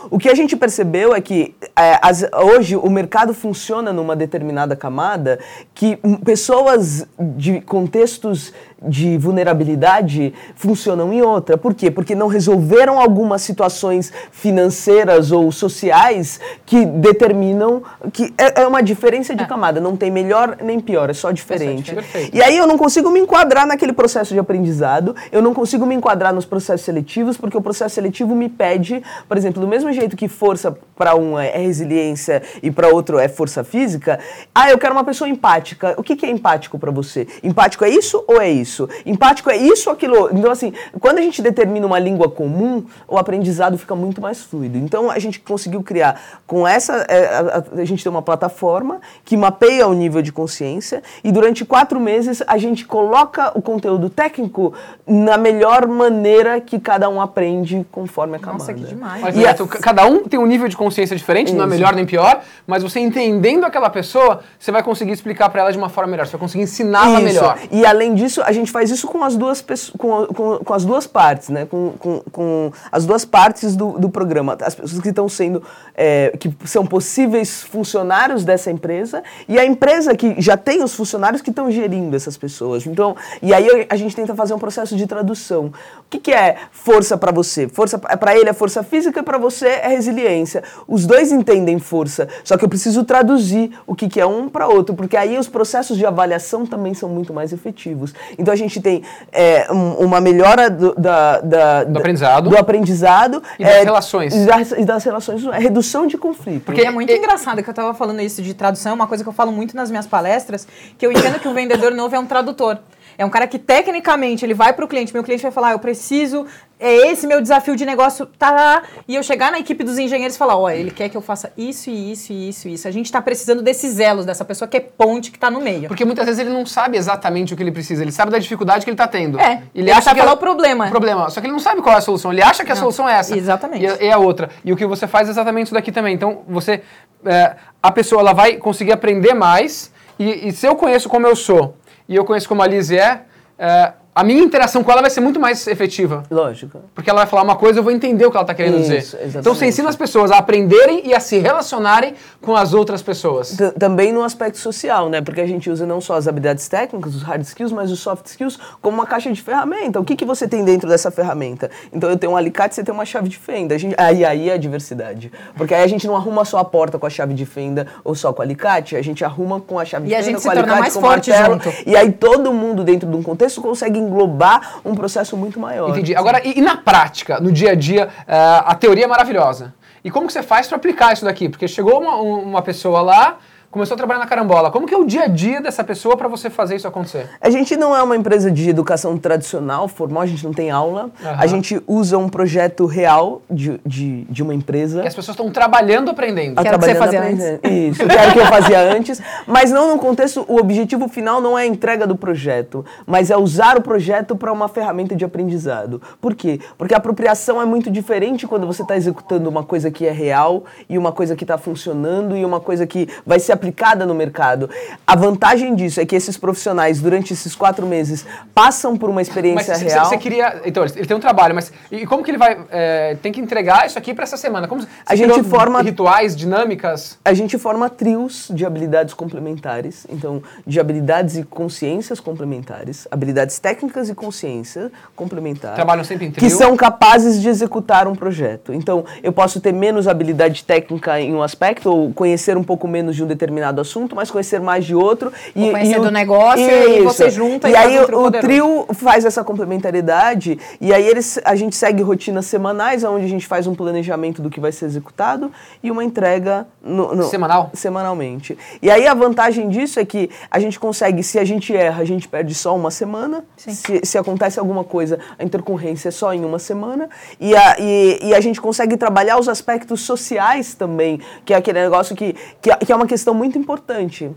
[0.10, 4.76] O que a gente percebeu é que é, as- hoje o mercado funciona numa determinada
[4.76, 5.40] camada
[5.74, 11.58] que hum, pessoas de contextos de vulnerabilidade funcionam em outra.
[11.58, 11.90] Por quê?
[11.90, 17.82] Porque não resolveram algumas situações financeiras ou sociais que determinam
[18.14, 19.82] que é, é uma diferença de camada.
[19.82, 21.94] Não tem melhor nem pior, é só diferente.
[21.94, 22.36] Perfeito.
[22.36, 25.96] E aí eu não consigo me enquadrar naquele processo de aprendizado, eu não consigo me
[25.96, 30.16] enquadrar nos processos seletivos, porque o processo seletivo me pede, por exemplo, do mesmo jeito
[30.16, 34.20] que força para um é é resiliência e para outro é força física,
[34.54, 35.96] ah, eu quero uma pessoa empática.
[35.98, 37.28] O que, que é empático para você?
[37.44, 38.67] Empático é isso ou é isso?
[39.06, 40.30] Empático é isso ou aquilo?
[40.32, 44.78] Então, assim, quando a gente determina uma língua comum, o aprendizado fica muito mais fluido.
[44.78, 47.06] Então, a gente conseguiu criar com essa.
[47.10, 51.32] é, a, a- a gente tem uma plataforma que mapeia o nível de consciência e
[51.32, 54.74] durante quatro meses a gente coloca o conteúdo técnico
[55.06, 58.60] na melhor maneira que cada um aprende conforme a camada.
[58.60, 59.24] Nossa, que demais.
[59.34, 61.76] Que E ca- cada um tem um nível de consciência diferente, não é Isso.
[61.76, 65.78] melhor nem pior, mas você entendendo aquela pessoa, você vai conseguir explicar para ela de
[65.78, 67.24] uma forma melhor, você vai conseguir ensiná-la Isso.
[67.24, 67.58] melhor.
[67.72, 69.64] E além disso, a gente faz isso com as duas,
[69.98, 71.66] com, com, com as duas partes, né?
[71.66, 74.58] Com, com, com as duas partes do, do programa.
[74.62, 75.64] As pessoas que estão sendo,
[75.96, 81.42] é, que são possíveis funcionários dessa empresa e a empresa que já tem os funcionários
[81.42, 82.86] que estão gerindo essas pessoas.
[82.86, 85.66] Então, e aí a gente tenta fazer um processo de tradução.
[86.00, 87.68] O que, que é força para você?
[87.68, 90.64] Força para ele é força física e para você é resiliência.
[90.88, 94.68] Os dois entendem força, só que eu preciso traduzir o que, que é um para
[94.68, 98.14] outro, porque aí os processos de avaliação também são muito mais efetivos.
[98.38, 102.50] Então a gente tem é, um- uma melhora do, da, da- da- aprendizado.
[102.50, 104.36] do aprendizado E das é, relações.
[104.36, 106.64] e das, e das relações, é redução de conflito.
[106.66, 109.30] Porque é muito engraçado que eu tava falando isso de tradução, é uma coisa que
[109.30, 112.26] eu falo muito nas minhas palestras, que eu entendo que o vendedor novo é um
[112.26, 112.78] tradutor.
[113.20, 115.80] É um cara que tecnicamente ele vai pro cliente, meu cliente vai falar, "Ah, eu
[115.80, 116.46] preciso,
[116.80, 118.84] é esse meu desafio de negócio, tá?
[119.08, 121.52] E eu chegar na equipe dos engenheiros e falar, ó, ele quer que eu faça
[121.58, 122.88] isso e isso e isso e isso.
[122.88, 125.88] A gente tá precisando desses elos, dessa pessoa que é ponte que tá no meio.
[125.88, 128.86] Porque muitas vezes ele não sabe exatamente o que ele precisa, ele sabe da dificuldade
[128.86, 129.40] que ele está tendo.
[129.40, 130.90] É, ele sabe que falar é- o problema.
[130.90, 131.30] problema.
[131.30, 132.32] Só que ele não sabe qual é a solução.
[132.32, 133.36] Ele acha que a Não, solução é essa.
[133.36, 133.84] exatamente.
[133.84, 134.50] E, a- e a outra.
[134.64, 136.14] E o que você faz é exatamente isso daqui também.
[136.14, 136.82] Então, você.
[137.26, 139.92] é, a pessoa ela vai conseguir aprender mais.
[140.20, 141.76] E, e se eu conheço como eu sou
[142.08, 143.22] e eu conheço como a Liz é,
[143.58, 146.24] é, a minha interação com ela vai ser muito mais efetiva.
[146.32, 146.80] Lógico.
[146.96, 148.84] Porque ela vai falar uma coisa, eu vou entender o que ela está querendo Isso,
[148.84, 148.98] dizer.
[148.98, 149.38] exatamente.
[149.38, 153.52] Então você ensina as pessoas a aprenderem e a se relacionarem com as outras pessoas.
[153.52, 155.22] T- Também no aspecto social, né?
[155.22, 158.26] Porque a gente usa não só as habilidades técnicas, os hard skills, mas os soft
[158.26, 160.00] skills como uma caixa de ferramenta.
[160.00, 161.70] O que, que você tem dentro dessa ferramenta?
[161.94, 163.76] Então eu tenho um alicate, você tem uma chave de fenda.
[163.76, 165.32] A gente, aí, aí é a diversidade.
[165.56, 168.16] Porque aí a gente não arruma só a porta com a chave de fenda ou
[168.16, 170.36] só com o alicate, a gente arruma com a chave E de a fenda, gente
[170.36, 171.54] com se o torna alicate, mais com o forte martelo.
[171.54, 171.90] junto.
[171.90, 175.90] E aí todo mundo dentro de um contexto consegue englobar um processo muito maior.
[175.90, 176.16] Entendi.
[176.16, 179.74] Agora, e, e na prática, no dia a dia, eh, a teoria é maravilhosa.
[180.04, 181.50] E como que você faz para aplicar isso daqui?
[181.50, 183.38] Porque chegou uma, um- uma pessoa lá,
[183.72, 184.72] começou a trabalhar na carambola.
[184.72, 187.30] Como que é o dia a dia dessa pessoa para você fazer isso acontecer?
[187.42, 191.10] A gente não é uma empresa de educação tradicional, formal, a gente não tem aula.
[191.22, 191.36] Aham.
[191.38, 195.02] A gente usa um projeto real de, de, de uma empresa.
[195.02, 196.58] Que as pessoas estão trabalhando, aprendendo.
[196.58, 197.92] a Que era o que você trabalhando, fazia aprendendo.
[197.92, 199.22] Isso, que era o que eu fazia antes.
[199.46, 203.38] Mas não no contexto, o objetivo final não é a entrega do projeto, mas é
[203.38, 206.02] usar o projeto para uma ferramenta de aprendizado.
[206.22, 206.60] Por quê?
[206.78, 210.64] Porque a apropriação é muito diferente quando você está executando uma coisa que é real
[210.90, 214.70] e uma coisa que está funcionando e uma coisa que vai ser aplicada no mercado.
[215.06, 219.28] A vantagem disso é que esses profissionais, durante esses quatro meses, passam por uma Mas
[219.28, 220.06] experiência você- real.
[220.06, 220.62] você queria.
[220.66, 221.72] Então, ele tem um trabalho, mas.
[221.92, 222.58] E como que ele vai.
[222.72, 224.68] eh, tem que entregar isso aqui para essa semana?
[224.68, 227.18] Como, A gente forma- Rituais, dinâmicas.
[227.26, 234.10] A gente forma trios de habilidades complementares, então, de habilidades e consciências complementares, habilidades técnicas
[234.10, 235.76] e consciência complementar.
[235.76, 236.52] Trabalham sempre em Que trio.
[236.52, 238.74] são capazes de executar um projeto.
[238.74, 243.16] Então, eu posso ter menos habilidade técnica em um aspecto, ou conhecer um pouco menos
[243.16, 245.32] de um determinado determinado assunto, mas conhecer mais de outro.
[245.56, 248.48] Ou conhecer do negócio e você junta e, e faz aí o, poderoso.
[248.48, 253.46] trio faz essa complementaridade e aí eles, a gente segue rotinas semanais, onde a gente
[253.48, 257.70] faz um planejamento do que vai ser executado e uma entrega no, no- Semanal?
[257.74, 258.58] semanalmente.
[258.82, 262.06] E aí a vantagem disso é que a gente consegue, se a gente erra, a
[262.06, 263.44] gente perde só uma semana.
[263.56, 267.10] Se, se acontece alguma coisa, a intercorrência é só em uma semana.
[267.40, 271.82] E a, e, e a gente consegue trabalhar os aspectos sociais também, que é aquele
[271.82, 274.32] negócio que, que, é- que é uma questão muito importante.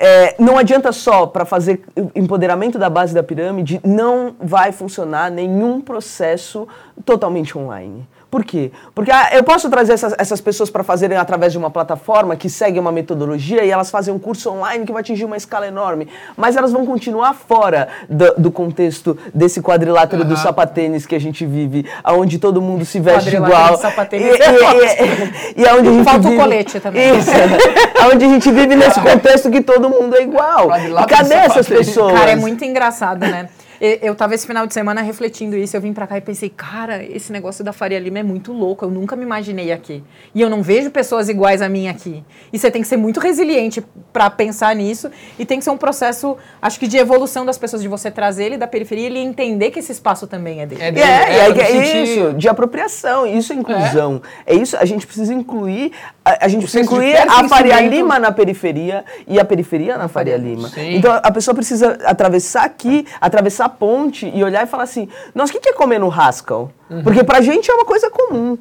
[0.00, 1.82] É, não adianta só para fazer
[2.14, 6.68] empoderamento da base da pirâmide, não vai funcionar nenhum processo
[7.04, 8.08] totalmente online.
[8.30, 8.70] Por quê?
[8.94, 12.50] Porque ah, eu posso trazer essas, essas pessoas para fazerem através de uma plataforma que
[12.50, 16.08] segue uma metodologia e elas fazem um curso online que vai atingir uma escala enorme,
[16.36, 21.46] mas elas vão continuar fora do, do contexto desse quadrilátero do sapatênis que a gente
[21.46, 23.76] vive, aonde todo mundo se veste Quadrilátero igual.
[23.76, 27.18] do sapatênis E, é e, e, e aonde a gente Falta o vive, colete também.
[27.18, 27.30] Isso.
[28.02, 30.68] aonde a gente vive nesse contexto que todo mundo é igual.
[30.78, 32.12] E cadê essas pessoas?
[32.12, 33.48] Cara, é muito engraçado, né?
[33.80, 37.02] Eu tava esse final de semana refletindo isso, eu vim pra cá e pensei, cara,
[37.02, 40.02] esse negócio da Faria Lima é muito louco, eu nunca me imaginei aqui.
[40.34, 42.22] E eu não vejo pessoas iguais a mim aqui.
[42.52, 45.76] E você tem que ser muito resiliente pra pensar nisso e tem que ser um
[45.76, 49.18] processo, acho que de evolução das pessoas, de você trazer ele da periferia e ele
[49.18, 50.82] entender que esse espaço também é dele.
[50.82, 54.20] É É, dele, é, é, é, é isso, de apropriação, isso é inclusão.
[54.44, 55.92] É, isso, a gente precisa incluir,
[56.24, 57.78] a, a gente precisa incluir a Faria.
[57.88, 60.68] Lima na periferia e a periferia na Faria Lima.
[60.68, 60.96] Sim.
[60.96, 65.60] Então a pessoa precisa atravessar aqui, atravessar ponte e olhar e falar assim: nossa, o
[65.60, 66.70] que é comer no Haskell?
[66.90, 67.02] Uhum.
[67.02, 68.58] Porque pra gente é uma coisa comum.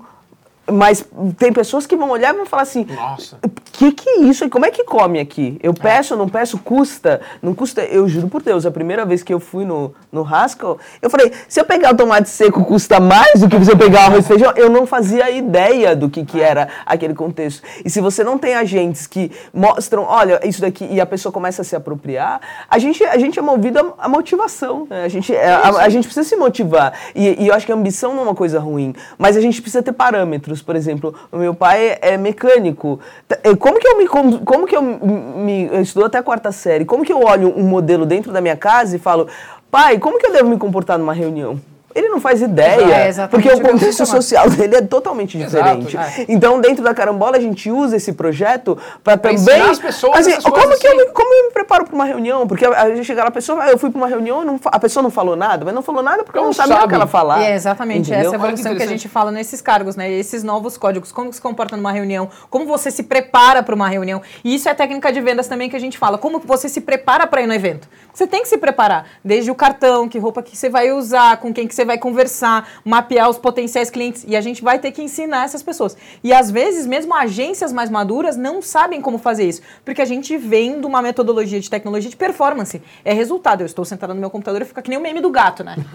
[0.71, 1.06] Mas
[1.38, 3.38] tem pessoas que vão olhar e vão falar assim: Nossa.
[3.43, 4.49] o que, que é isso?
[4.49, 5.58] Como é que come aqui?
[5.63, 7.21] Eu peço, não peço, custa?
[7.41, 7.84] Não custa?
[7.84, 11.32] Eu juro por Deus, a primeira vez que eu fui no, no Haskell, eu falei,
[11.47, 14.27] se eu pegar o tomate seco custa mais do que você pegar o arroz e
[14.27, 14.51] feijão?
[14.56, 17.62] Eu não fazia ideia do que, que era aquele contexto.
[17.86, 21.62] E se você não tem agentes que mostram, olha, isso daqui, e a pessoa começa
[21.62, 24.86] a se apropriar, a gente, a gente é movido a, a motivação.
[24.89, 25.06] né?
[25.06, 26.93] A, gente, é, a, a gente precisa se motivar.
[27.15, 29.62] E, e eu acho que a ambição não é uma coisa ruim, mas a gente
[29.62, 30.57] precisa ter parâmetros.
[30.62, 33.00] Por exemplo, o meu pai é mecânico.
[33.28, 34.08] T- eh, Como que eu me.
[34.08, 35.65] Como, que eu me.
[35.72, 36.86] Eu estudo até a quarta série.
[36.86, 39.28] Como que eu olho um modelo dentro da minha casa e falo,
[39.72, 41.60] pai, como que eu devo me comportar numa reunião?
[41.98, 46.22] Ele não faz ideia, É exatamente porque o contexto social dele é totalmente Exato, diferente.
[46.22, 46.26] é.
[46.30, 49.62] Então, dentro da carambola, a gente usa esse projeto para Pra também.
[49.62, 50.98] as pessoas assim, essas como, coisas, que eu, sim.
[50.98, 52.46] me- como eu me preparo para uma reunião?
[52.48, 55.02] Porque a, gente chega lá, a pessoa, eu fui para uma reunião, não a pessoa
[55.02, 56.90] não falou nada, mas não falou nada porque Não ela não sabia o sabe.
[56.90, 57.42] que ela falar.
[57.44, 58.20] É exatamente entendeu?
[58.20, 60.12] essa Olha que evolução que, a gente fala nesses cargos, né?
[60.12, 64.22] Esses novos códigos, como se comporta numa reunião, como você se prepara para uma reunião.
[64.44, 67.26] E isso é técnica de vendas também que a gente fala, como você se prepara
[67.26, 67.88] para ir no evento.
[68.14, 71.54] Você tem que se preparar, desde o cartão, que roupa que você vai usar, com
[71.54, 75.02] quem que você vai conversar, mapear os potenciais clientes, e a gente vai ter que
[75.02, 75.97] ensinar essas pessoas.
[76.23, 80.38] E às vezes, mesmo agências mais maduras não sabem como fazer isso, porque a gente
[80.38, 82.82] vem de uma metodologia de tecnologia de performance.
[83.04, 83.62] É resultado.
[83.62, 85.76] Eu estou sentada no meu computador e fica que nem o meme do gato, né?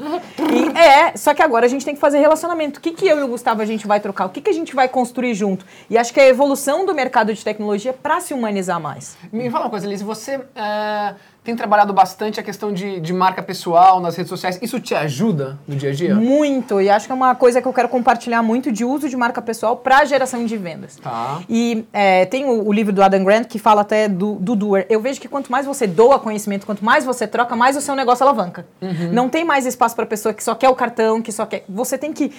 [0.52, 2.78] E é, só que agora a gente tem que fazer relacionamento.
[2.78, 4.26] O que, que eu e o Gustavo a gente vai trocar?
[4.26, 5.64] O que, que a gente vai construir junto?
[5.88, 9.16] E acho que a evolução do mercado de tecnologia é para se humanizar mais.
[9.32, 13.42] Me fala uma coisa, Liz, você é, tem trabalhado bastante a questão de, de marca
[13.42, 14.58] pessoal nas redes sociais.
[14.62, 16.14] Isso te ajuda no dia a dia?
[16.14, 19.16] Muito, e acho que é uma coisa que eu quero compartilhar muito de uso de
[19.16, 20.96] marca pessoal para geração de vendas.
[20.96, 21.40] Tá.
[21.48, 24.86] E é, tem o, o livro do Adam Grant que fala até do, do doer.
[24.88, 27.96] Eu vejo que quanto mais você doa conhecimento, quanto mais você troca, mais o seu
[27.96, 28.64] negócio alavanca.
[29.12, 31.64] Não tem mais espaço para pessoa que só quer o cartão, que só quer.
[31.68, 32.32] Você tem que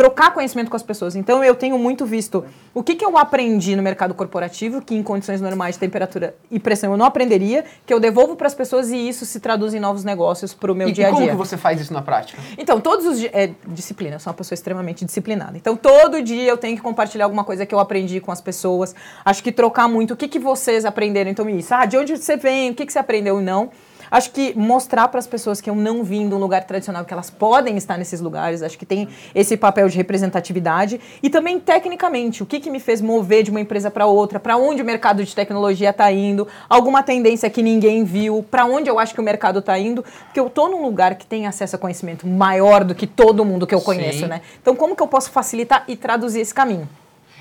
[0.00, 1.14] trocar conhecimento com as pessoas.
[1.14, 5.02] Então eu tenho muito visto o que, que eu aprendi no mercado corporativo, que em
[5.02, 8.88] condições normais de temperatura e pressão eu não aprenderia, que eu devolvo para as pessoas
[8.88, 11.20] e isso se traduz em novos negócios para o meu E, dia e a como
[11.22, 11.32] dia.
[11.32, 12.40] que você faz isso na prática?
[12.56, 13.30] Então, todos os dias.
[13.34, 15.58] É, disciplina, eu sou uma pessoa extremamente disciplinada.
[15.58, 18.94] Então, todo dia eu tenho que compartilhar alguma coisa que eu aprendi com as pessoas.
[19.22, 20.14] Acho que trocar muito.
[20.14, 21.30] O que, que vocês aprenderam?
[21.30, 21.74] Então, isso.
[21.74, 22.70] Ah, de onde você vem?
[22.70, 23.68] O que, que você aprendeu e não?
[24.10, 27.12] Acho que mostrar para as pessoas que eu não vim de um lugar tradicional, que
[27.12, 31.00] elas podem estar nesses lugares, acho que tem esse papel de representatividade.
[31.22, 34.56] E também, tecnicamente, o que, que me fez mover de uma empresa para outra, para
[34.56, 38.98] onde o mercado de tecnologia está indo, alguma tendência que ninguém viu, para onde eu
[38.98, 41.78] acho que o mercado está indo, porque eu estou num lugar que tem acesso a
[41.78, 44.26] conhecimento maior do que todo mundo que eu conheço, Sim.
[44.26, 44.40] né?
[44.60, 46.88] Então, como que eu posso facilitar e traduzir esse caminho?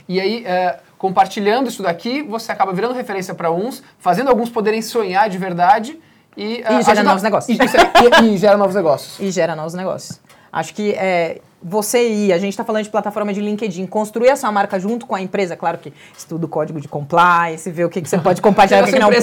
[0.08, 4.82] E aí, é, compartilhando isso daqui, você acaba virando referência para uns, fazendo alguns poderem
[4.82, 6.00] sonhar de verdade
[6.38, 6.62] e...
[6.62, 7.58] é, gera ajudar- novos negócios.
[7.58, 9.20] E, aí, e- e gera novos negócios.
[9.20, 10.20] e gera novos negócios.
[10.52, 14.36] Acho que é, você ir, a gente está falando de plataforma de LinkedIn, construir a
[14.36, 17.90] sua marca junto com a empresa, claro que estuda o código de compliance, vê o
[17.90, 19.20] que, que você pode compartilhar, o que, que que não pode,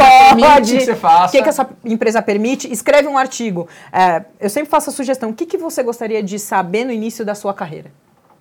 [0.72, 0.78] que
[1.28, 3.66] o que, que a sua empresa permite, escreve um artigo.
[3.92, 7.24] É, eu sempre faço a sugestão, o que, que você gostaria de saber no início
[7.24, 7.90] da sua carreira?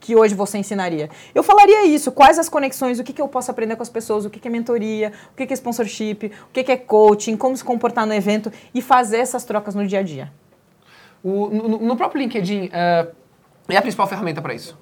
[0.05, 1.09] Que hoje você ensinaria?
[1.33, 4.23] Eu falaria isso, quais as conexões, o que, que eu posso aprender com as pessoas,
[4.23, 7.35] o que, que é mentoria, o que, que é sponsorship, o que, que é coaching,
[7.35, 10.31] como se comportar no evento e fazer essas trocas no dia a dia.
[11.23, 13.07] O, no, no próprio LinkedIn, é,
[13.67, 14.77] é a principal ferramenta para isso?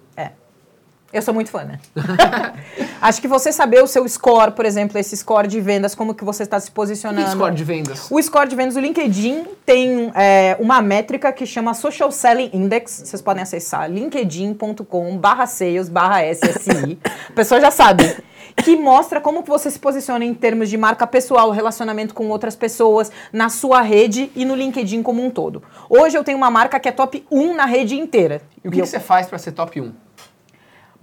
[1.13, 1.79] Eu sou muito fã, né?
[2.99, 6.23] Acho que você saber o seu score, por exemplo, esse score de vendas, como que
[6.23, 7.27] você está se O posicionando.
[7.27, 8.07] é score de vendas?
[8.09, 13.03] O score de vendas do LinkedIn tem é, uma métrica que chama Social Selling Index.
[13.05, 16.97] Vocês podem acessar linkedin.com barra sales barra SSI.
[17.29, 18.15] A pessoa já sabe.
[18.55, 22.55] Que mostra como que você se posiciona em termos de marca pessoal, relacionamento com outras
[22.55, 25.61] pessoas, na sua rede e no LinkedIn como um todo.
[25.89, 28.41] Hoje eu tenho uma marca que é top 1 na rede inteira.
[28.63, 29.91] E o que, que você faz para ser top 1?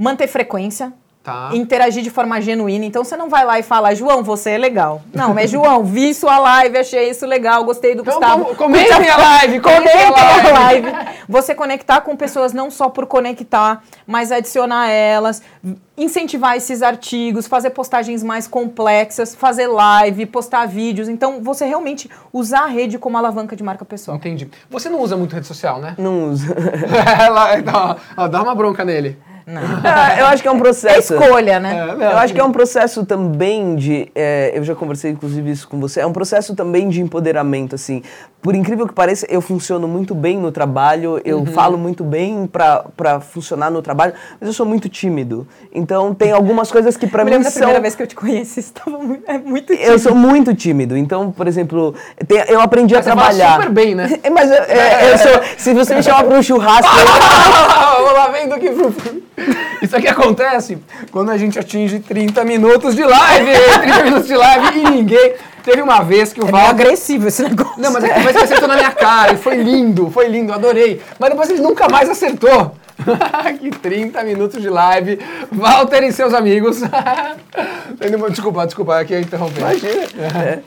[0.03, 1.51] Manter frequência, Tá.
[1.53, 2.87] interagir de forma genuína.
[2.87, 5.03] Então você não vai lá e fala, João, você é legal.
[5.13, 8.45] Não, mas João, vi sua live, achei isso legal, gostei do Então, Gustavo.
[8.47, 10.89] com- comentem a live, comentem a live.
[11.29, 15.43] Você conectar com pessoas não só por conectar, mas adicionar elas,
[15.95, 21.07] incentivar esses artigos, fazer postagens mais complexas, fazer live, postar vídeos.
[21.07, 24.17] Então você realmente usar a rede como alavanca de marca pessoal.
[24.17, 24.49] Entendi.
[24.71, 25.95] Você não usa muito rede social, né?
[25.99, 26.47] Não usa.
[27.27, 29.19] Ela- então, ó, dá uma bronca nele.
[29.53, 29.61] Não.
[29.85, 31.15] Ah, eu acho que é um É processo.
[31.15, 31.97] escolha, né?
[32.01, 32.05] É.
[32.13, 34.11] Eu acho que é um processo também de.
[34.15, 36.01] é, eu já conversei, inclusive, isso com você.
[36.01, 38.03] É um processo também de empoderamento, assim.
[38.43, 41.47] Por incrível que pareça, eu funciono muito bem no trabalho, eu Uhum.
[41.47, 45.47] falo muito bem pra, pra funcionar no trabalho, mas eu sou muito tímido.
[45.75, 47.61] Então, tem algumas coisas que me mim lembro da são.
[47.61, 50.97] primeira vez que eu te conheci, você estava muito, é muito Eu sou muito tímido.
[50.97, 51.95] Então, por exemplo,
[52.27, 53.57] tem- eu aprendi Mas a você fala trabalhar.
[53.57, 54.19] super bem, né?
[54.23, 55.41] É, Mas eu, é, eu sou.
[55.59, 56.87] Se você me chamar pra um churrasco.
[57.99, 58.71] eu- Vou lá vendo que.
[59.83, 60.79] Isso aqui acontece
[61.11, 63.51] quando a gente atinge 30 minutos de live.
[63.81, 65.35] 30 minutos de live e ninguém.
[65.63, 66.71] Teve uma vez que o É Walter.
[66.71, 67.75] agressivo esse negócio.
[67.77, 71.01] Não, mas é que acertou na minha cara e foi lindo, foi lindo, adorei.
[71.19, 72.75] Mas depois ele nunca mais acertou.
[73.61, 75.19] que 30 minutos de live.
[75.53, 76.81] Walter e seus amigos.
[78.31, 79.61] desculpa, desculpa, aqui eu interromper.
[79.61, 80.03] Imagina.
[80.39, 80.59] É.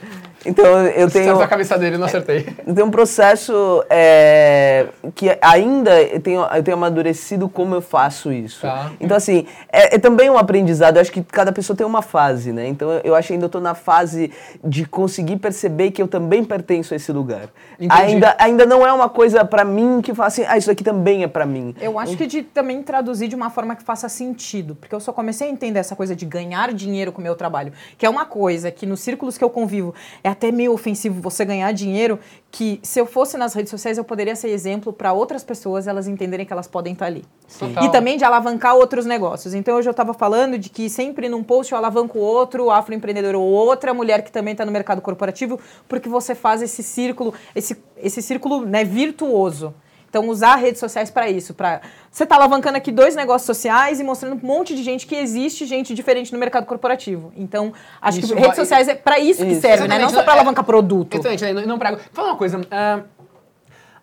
[0.45, 1.25] Então, eu tenho.
[1.25, 2.43] Acertou a cabeça dele, não acertei.
[2.43, 8.61] Tem um processo é, que ainda eu tenho, eu tenho amadurecido como eu faço isso.
[8.61, 8.91] Tá.
[8.99, 10.97] Então, assim, é, é também um aprendizado.
[10.97, 12.67] Eu acho que cada pessoa tem uma fase, né?
[12.67, 14.31] Então, eu acho que ainda tô na fase
[14.63, 17.49] de conseguir perceber que eu também pertenço a esse lugar.
[17.79, 18.01] Entendi.
[18.01, 21.23] Ainda, ainda não é uma coisa pra mim que fala assim, ah, isso aqui também
[21.23, 21.75] é pra mim.
[21.79, 25.11] Eu acho que de também traduzir de uma forma que faça sentido, porque eu só
[25.13, 28.25] comecei a entender essa coisa de ganhar dinheiro com o meu trabalho, que é uma
[28.25, 32.19] coisa que nos círculos que eu convivo é até meio ofensivo você ganhar dinheiro,
[32.51, 36.07] que se eu fosse nas redes sociais eu poderia ser exemplo para outras pessoas elas
[36.07, 37.23] entenderem que elas podem estar ali.
[37.57, 37.83] Total.
[37.85, 39.53] E também de alavancar outros negócios.
[39.53, 43.43] Então hoje eu estava falando de que sempre num post eu alavanco outro afroempreendedor ou
[43.43, 48.21] outra mulher que também está no mercado corporativo, porque você faz esse círculo, esse, esse
[48.21, 49.73] círculo né, virtuoso.
[50.13, 51.55] Então, usar redes sociais para isso.
[51.55, 51.81] Pra...
[52.11, 55.65] Você está alavancando aqui dois negócios sociais e mostrando um monte de gente que existe
[55.65, 57.33] gente diferente no mercado corporativo.
[57.35, 59.61] Então, acho Isso que vai- redes sociais é para isso, que Isso.
[59.61, 59.97] serve, né?
[59.97, 61.15] Não só para é- alavancar produto.
[61.15, 61.65] Exatamente, né?
[61.65, 61.97] não, não.
[62.11, 62.61] Fala uma coisa.
[62.69, 62.99] ah,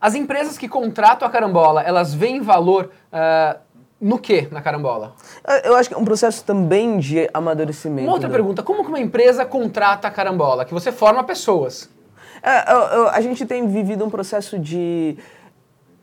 [0.01, 3.59] as empresas que contratam a carambola, elas veem valor ah,
[4.01, 5.15] no que na carambola?
[5.63, 8.03] Eu acho que é um processo também de amadurecimento.
[8.09, 8.35] Uma outra né?
[8.35, 10.65] pergunta: como que uma empresa contrata a carambola?
[10.65, 11.89] Que você forma pessoas.
[12.43, 15.17] É, eu- eu- a gente tem vivido um processo de.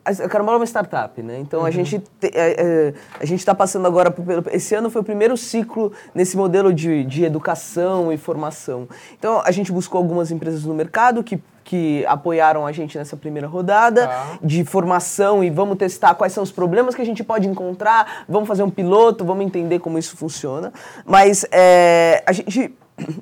[0.08, 1.38] A Carambola é uma startup, né?
[1.38, 5.00] Então a gente te- é, é, a gente está passando agora pelo esse ano foi
[5.02, 8.88] o primeiro ciclo nesse modelo de, de educação e formação.
[9.18, 13.46] Então a gente buscou algumas empresas no mercado que que apoiaram a gente nessa primeira
[13.46, 14.38] rodada Tá.
[14.42, 18.48] de formação e vamos testar quais são os problemas que a gente pode encontrar, vamos
[18.48, 20.72] fazer um piloto, vamos entender como isso funciona.
[21.04, 22.74] Mas é, a gente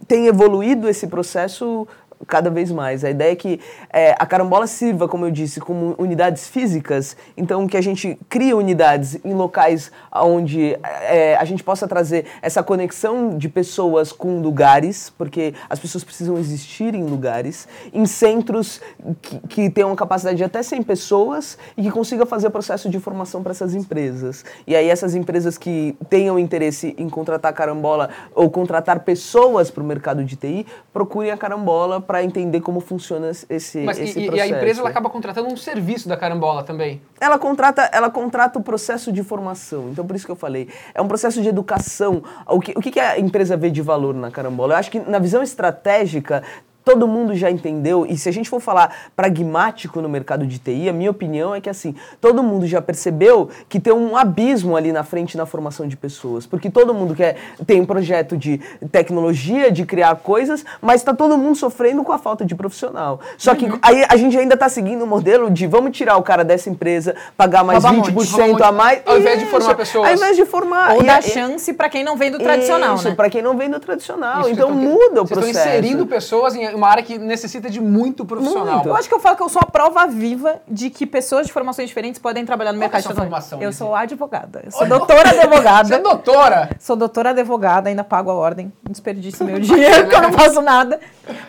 [0.06, 1.88] tem evoluído esse processo
[2.26, 3.04] cada vez mais.
[3.04, 3.60] A ideia é que
[3.92, 8.54] é, a carambola sirva, como eu disse, como unidades físicas, então que a gente crie
[8.54, 15.10] unidades em locais onde é, a gente possa trazer essa conexão de pessoas com lugares,
[15.16, 18.80] porque as pessoas precisam existir em lugares, em centros
[19.20, 22.98] que, que tenham capacidade de até 100 pessoas e que consiga fazer o processo de
[22.98, 24.44] formação para essas empresas.
[24.66, 29.86] E aí essas empresas que tenham interesse em contratar carambola ou contratar pessoas para o
[29.86, 34.22] mercado de TI, procurem a carambola para entender como funciona esse, Mas e- esse e,
[34.22, 34.52] e processo.
[34.54, 37.02] a empresa ela acaba contratando um serviço da carambola também.
[37.20, 39.88] Ela contrata, ela contrata o processo de formação.
[39.90, 40.68] Então, por isso que eu falei.
[40.94, 42.22] É um processo de educação.
[42.46, 44.74] O que, o que a empresa vê de valor na carambola?
[44.74, 46.42] Eu acho que na visão estratégica
[46.86, 50.88] todo mundo já entendeu, e se a gente for falar pragmático no mercado de TI,
[50.88, 54.92] a minha opinião é que assim, todo mundo já percebeu que tem um abismo ali
[54.92, 58.58] na frente na formação de pessoas, porque todo mundo quer tem um projeto de
[58.92, 63.18] tecnologia, de criar coisas, mas está todo mundo sofrendo com a falta de profissional.
[63.36, 63.78] Só que Uhum.
[63.82, 67.16] aí a gente ainda está seguindo o modelo de vamos tirar o cara dessa empresa,
[67.36, 70.06] pagar mais Rouba 20% a mais, Ao invés de formar pessoas.
[70.08, 72.94] Ao invés de formar Ou e dar a- chance pra quem não vem do tradicional,
[72.94, 73.14] isso, né?
[73.16, 74.42] pra quem não vem do tradicional.
[74.42, 75.48] Isso, então muda o processo.
[75.48, 78.74] estão inserindo pessoas em uma área que necessita de muito profissional.
[78.76, 78.88] Muito.
[78.88, 81.52] Eu acho que eu falo que eu sou a prova viva de que pessoas de
[81.52, 84.62] formações diferentes podem trabalhar no Qual que é mercado a sua formação, Eu sou advogada.
[84.64, 85.88] Eu sou doutora advogada.
[85.88, 86.70] Você é doutora.
[86.78, 88.72] Sou doutora advogada, ainda pago a ordem.
[88.88, 91.00] Desperdiço meu dinheiro, porque eu não faço nada.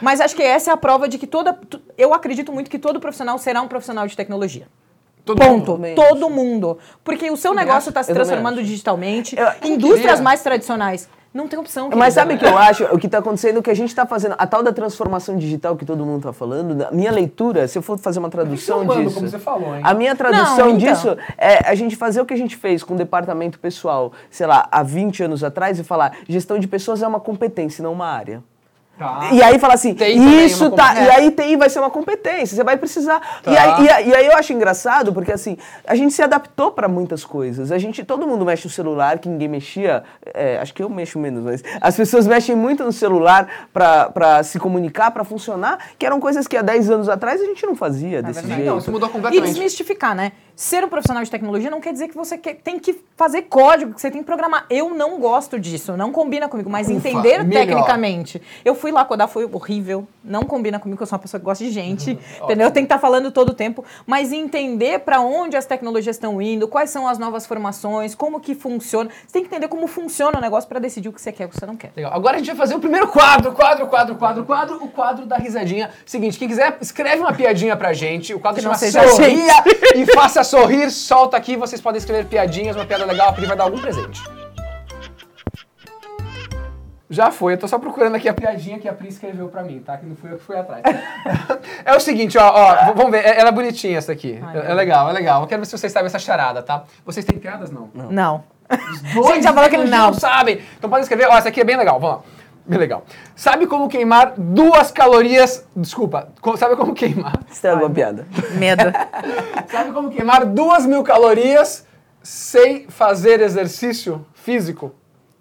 [0.01, 1.57] Mas acho que essa é a prova de que toda.
[1.97, 4.67] Eu acredito muito que todo profissional será um profissional de tecnologia.
[5.25, 5.73] Todo Ponto.
[5.73, 6.78] também Todo mundo.
[7.03, 9.38] Porque o seu negócio está se transformando digitalmente.
[9.38, 10.23] Eu- Indústrias queria.
[10.23, 11.09] mais tradicionais.
[11.38, 11.91] Não tem opção.
[11.95, 12.83] Mas sabe o que eu acho?
[12.85, 15.77] O que está acontecendo, o que a gente está fazendo, a tal da transformação digital
[15.77, 19.03] que todo mundo está falando, a minha leitura, se eu for fazer uma tradução filmando,
[19.03, 19.15] disso.
[19.17, 19.81] como você falou, hein?
[19.83, 20.77] A minha tradução Não, então.
[20.77, 24.47] disso é a gente fazer o que a gente fez com o departamento pessoal, sei
[24.47, 28.07] lá, há 20 anos atrás e falar: gestão de pessoas é uma competência, não uma
[28.07, 28.41] área.
[28.98, 29.30] Tá.
[29.32, 30.95] E aí fala assim, TI é isso tá.
[30.95, 33.20] E aí TI vai ser uma competência, você vai precisar.
[33.43, 33.52] Tá.
[33.52, 36.72] E, aí, e aí- e aí eu acho engraçado, porque assim, a gente se adaptou
[36.72, 37.72] para muitas coisas.
[37.72, 40.04] A gente, todo mundo mexe no celular, que ninguém mexia.
[40.34, 44.60] é, acho que eu mexo menos, mas as pessoas mexem muito no celular para se
[44.60, 48.22] comunicar, para funcionar, que eram coisas que há 10 anos atrás a gente não fazia
[48.24, 48.56] desse verdade.
[48.62, 48.72] jeito.
[48.72, 49.50] Não, isso mudou E completamente.
[49.52, 50.32] desmistificar, né?
[50.60, 53.93] Ser um profissional de tecnologia não quer dizer que você quer- tem que fazer código,
[53.93, 54.66] que você tem que programar.
[54.72, 57.68] Eu não gosto disso, não combina comigo, mas Ufa, entender melhor.
[57.68, 58.41] tecnicamente.
[58.66, 61.64] Eu fui lá codar, foi horrível, não combina comigo, eu sou uma pessoa que gosta
[61.64, 62.66] de gente, entendeu?
[62.68, 66.41] Eu tenho que estar falando todo o tempo, mas entender para onde as tecnologias estão
[66.41, 69.12] indo, quais são as novas formações, como que funciona.
[69.28, 71.45] Você tem que entender como funciona o negócio para decidir o que você quer e
[71.45, 71.91] o que você não quer.
[71.95, 72.12] Legal.
[72.12, 75.38] Agora a gente vai fazer o primeiro quadro, quadro, quadro, quadro, quadro, o quadro da
[75.38, 75.91] risadinha.
[76.03, 78.34] Seguinte, quem quiser, escreve uma piadinha pra gente.
[78.34, 79.53] O quadro Que não chama Sorria
[79.95, 80.89] e faça sorrir.
[80.89, 84.22] Solta aqui, vocês podem escrever piadinhas, uma piada legal, a Pri vai dar algum presente.
[87.10, 89.80] Já foi, eu tô só procurando aqui a piadinha que a Pri escreveu pra mim,
[89.80, 89.95] tá?
[89.98, 90.82] Que não fui eu que fui atrás.
[91.86, 94.38] é o seguinte, ó, ó, vamos ver, é- ela é bonitinha essa aqui.
[94.43, 95.41] Ai, é, é legal, é legal.
[95.41, 96.84] Eu quero ver se vocês sabem essa charada, tá?
[97.06, 97.72] Vocês têm piadas?
[97.72, 97.89] Não.
[97.93, 98.43] Não.
[98.70, 99.86] Os dois Gente, já falou que não.
[99.86, 100.14] não.
[100.14, 100.62] sabem.
[100.78, 101.28] Então podem escrever.
[101.30, 101.98] Ó, essa aqui é bem legal.
[101.98, 102.24] Vamos lá.
[102.68, 103.05] Bem legal.
[103.36, 105.65] Sabe como queimar duas calorias...
[105.76, 106.30] Desculpa.
[106.57, 107.39] Sabe como queimar...
[107.49, 108.28] Estragou a piada.
[108.59, 108.84] Medo.
[109.72, 111.86] Sabe como queimar duas mil calorias
[112.22, 114.93] sem fazer exercício físico?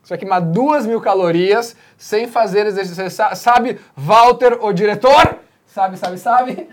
[0.03, 2.95] Você vai queimar duas mil calorias sem fazer exercício.
[3.03, 5.41] Você sa- sabe, Walter, o diretor?
[5.67, 6.69] Sabe, sabe, sabe?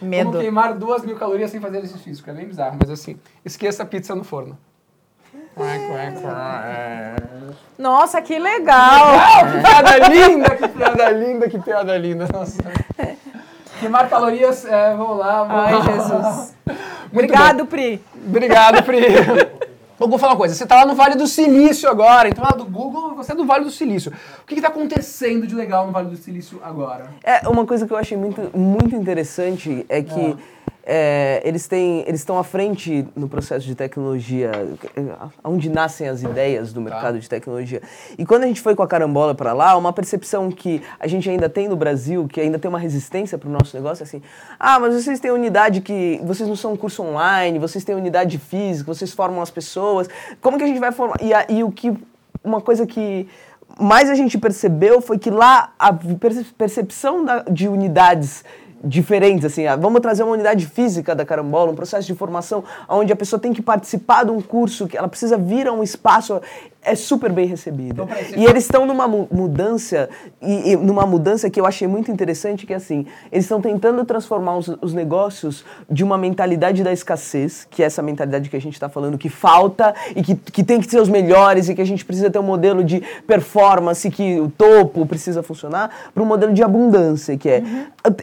[0.00, 0.30] Medo.
[0.30, 2.30] Como queimar duas mil calorias sem fazer exercício físico.
[2.30, 4.56] É bem bizarro, mas assim, esqueça a pizza no forno.
[7.78, 9.14] Nossa, que legal!
[9.18, 12.28] Ah, que piada linda, que piada linda, que piada linda.
[12.32, 12.62] Nossa.
[13.80, 15.44] Queimar calorias, é, vamos lá.
[15.44, 15.94] Vamos Ai.
[15.94, 16.54] Jesus.
[17.12, 18.02] Obrigado, Pri.
[18.26, 19.02] Obrigado, Pri.
[20.00, 22.50] Eu vou falar uma coisa, você tá lá no Vale do Silício agora, então lá
[22.50, 24.12] do Google, você é do Vale do Silício.
[24.42, 27.06] O que, que tá acontecendo de legal no Vale do Silício agora?
[27.22, 30.36] É, uma coisa que eu achei muito, muito interessante é que é,
[31.44, 34.50] eles têm eles estão à frente no processo de tecnologia,
[34.96, 35.02] é,
[35.42, 37.80] onde nascem as ideias do mercado de tecnologia.
[38.18, 41.28] E quando a gente foi com a carambola para lá, uma percepção que a gente
[41.30, 44.20] ainda tem no Brasil, que ainda tem uma resistência para o nosso negócio, é assim:
[44.60, 48.38] ah, mas vocês têm unidade que vocês não são um curso online, vocês têm unidade
[48.38, 50.08] física, vocês formam as pessoas.
[50.40, 51.16] Como que a gente vai formar?
[51.22, 51.92] E, a- e o que
[52.42, 53.26] uma coisa que
[53.80, 58.44] mais a gente percebeu foi que lá a perce- percepção da- de unidades
[58.84, 63.12] diferentes, assim, ah, vamos trazer uma unidade física da carambola, um processo de formação onde
[63.12, 66.40] a pessoa tem que participar de um curso, que ela precisa vir a um espaço,
[66.84, 68.02] é super bem recebida.
[68.04, 70.08] Então, E eles estão numa mu- mudança,
[70.40, 74.04] e, e numa mudança que eu achei muito interessante, que é assim, eles estão tentando
[74.04, 78.60] transformar os, os negócios de uma mentalidade da escassez, que é essa mentalidade que a
[78.60, 81.80] gente está falando, que falta e que, que tem que ser os melhores e que
[81.80, 86.26] a gente precisa ter um modelo de performance, que o topo precisa funcionar, para um
[86.26, 87.62] modelo de abundância, que é,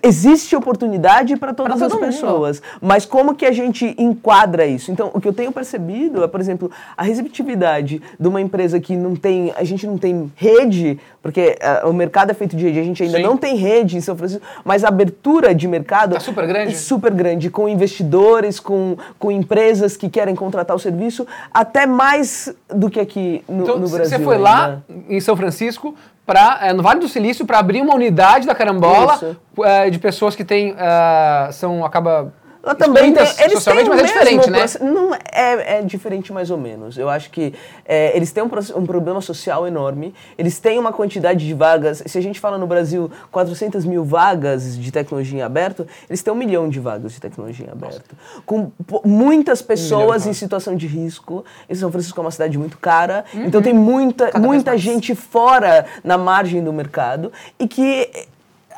[0.04, 2.06] existe oportunidade para todas Pra as mundo.
[2.06, 4.92] pessoas, mas como que a gente enquadra isso?
[4.92, 8.96] Então, o que eu tenho percebido é, por exemplo, a receptividade de uma empresa que
[8.96, 12.80] não tem, a gente não tem rede, porque ah, o mercado é feito de rede,
[12.80, 13.24] a gente ainda Sim.
[13.24, 16.74] não tem rede em São Francisco, mas a abertura de mercado Tá super grande?
[16.74, 22.54] é super grande, com investidores, com, com empresas que querem contratar o serviço, até mais
[22.70, 24.06] do que aqui no, Então, no Brasil.
[24.18, 24.50] você foi ainda.
[24.50, 25.96] lá em São Francisco,
[26.26, 29.20] pra, é, no Vale do Silício, para abrir uma unidade da carambola
[29.64, 30.76] é, de pessoas que têm.
[30.78, 31.84] é, são.
[31.86, 32.34] acaba.
[32.64, 34.66] Lá também tem, eles socialmente, têm mas é diferente, né?
[34.82, 36.96] Não, é, é diferente mais ou menos.
[36.98, 37.54] Eu acho que
[37.86, 42.04] é, eles têm um, um problema social enorme, eles têm uma quantidade de vagas.
[42.06, 46.32] Se a gente fala no Brasil 400 mil vagas de tecnologia em aberto, eles têm
[46.32, 48.16] um milhão de vagas de tecnologia em aberto.
[48.46, 51.44] Com po- muitas pessoas em situação de risco.
[51.68, 54.82] E São Francisco é uma cidade muito cara, então tem muita, Cada vez muita mais.
[54.82, 58.10] gente fora na margem do mercado e que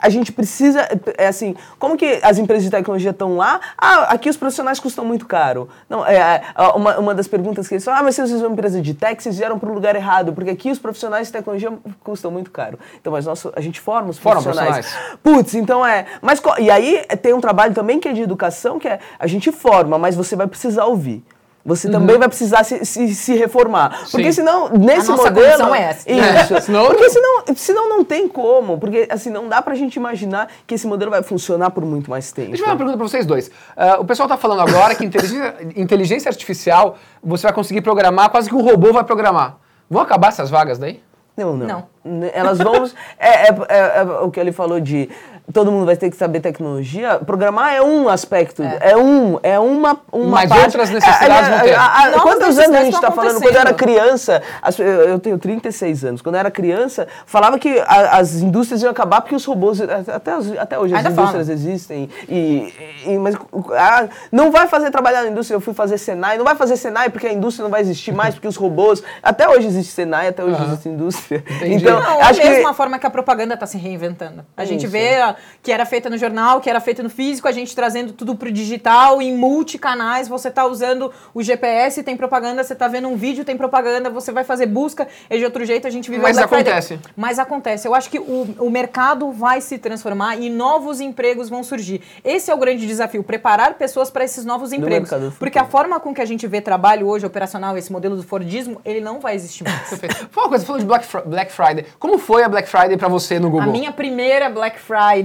[0.04, 0.86] a gente precisa,
[1.18, 3.62] é assim, como que as empresas de tecnologia estão lá?
[3.78, 5.70] Ah, aqui os profissionais custam muito caro.
[5.90, 8.50] Não, é, é, uma, uma das perguntas que eles falam, ah, mas se vocês são
[8.50, 11.34] uma empresa de tech, vocês vieram para o lugar errado, porque aqui os profissionais de
[11.34, 11.72] tecnologia
[12.04, 12.78] custam muito caro.
[13.00, 14.94] Então, mas nosso, a gente forma os Forma profissionais.
[15.24, 16.06] Putz, então é.
[16.22, 19.26] Mas, e aí é, tem um trabalho também que é de educação, que é a
[19.26, 21.24] gente forma, mas você vai precisar ouvir.
[21.66, 24.02] Você também vai precisar se, se, se reformar.
[24.12, 24.42] Porque Sim.
[24.42, 25.74] senão, nesse nossa modelo.
[25.74, 26.12] é essa.
[26.12, 26.54] Isso.
[26.56, 28.78] É, senão- Porque senão, senão não tem como.
[28.78, 32.34] Porque assim, não dá pra gente imaginar que esse modelo vai funcionar por muito mais
[32.34, 32.50] tempo.
[32.50, 33.50] Deixa eu fazer uma pergunta pra vocês dois.
[33.78, 38.50] Ah, o pessoal tá falando agora que inteligência, inteligência artificial você vai conseguir programar, quase
[38.50, 39.56] que um robô vai programar.
[39.90, 41.02] Vão acabar essas vagas daí?
[41.38, 41.86] Não, não.
[42.04, 42.30] Não.
[42.34, 42.84] Elas vão.
[43.18, 45.10] é, é- é- é o que ele falou de
[45.52, 47.20] todo mundo vai ter que saber tecnologia.
[47.26, 48.64] Programar é um aspecto.
[48.64, 49.40] É, um.
[49.44, 50.00] É uma.
[50.12, 50.66] uma Mas parte.
[50.66, 51.74] outras necessidades É, é, ter.
[51.76, 53.42] a- a- quantos anos a gente estão está falando?
[53.42, 56.22] Quando eu era criança, as- eu eu tenho 36 anos.
[56.22, 59.82] Quando eu era criança, falava que a- as indústrias iam acabar porque os robôs.
[59.82, 62.10] Até, até hoje as Ainda indústrias existem.
[62.30, 62.74] E,
[63.06, 63.36] e- mas
[63.78, 65.56] ah, não vai fazer trabalhar na indústria.
[65.56, 66.38] Eu fui fazer Senai.
[66.38, 69.04] Não vai fazer Senai porque a indústria não vai existir mais, porque os robôs.
[69.22, 71.44] Até hoje existe Senai, até hoje existe indústria.
[71.58, 71.76] Entendi.
[71.84, 72.50] Então, Não, acho é a que.
[72.50, 74.46] mesma forma que a propaganda está se reinventando.
[74.56, 74.92] A gente Isso.
[74.92, 78.36] vê que era feita no jornal, que era feita no físico, a gente trazendo tudo
[78.36, 83.16] pro digital, em multicanais, você tá usando o GPS, tem propaganda, você tá vendo um
[83.16, 86.36] vídeo, tem propaganda, você vai fazer busca, é de outro jeito, a gente vive Mas
[86.36, 86.74] Black Friday.
[86.74, 87.00] acontece.
[87.16, 87.88] Mas acontece.
[87.88, 92.02] Eu acho que o, o mercado vai se transformar e novos empregos vão surgir.
[92.24, 95.10] Esse é o grande desafio, preparar pessoas para esses novos empregos.
[95.40, 98.82] Porque a forma com que a gente vê trabalho hoje, operacional, esse modelo do Fordismo,
[98.84, 99.90] ele não vai existir mais.
[99.90, 100.28] Perfeito.
[100.32, 101.86] Fala uma coisa, você falou de Black, Black Friday.
[102.00, 103.70] Como foi a Black Friday pra você no Google?
[103.70, 105.23] A minha primeira Black Friday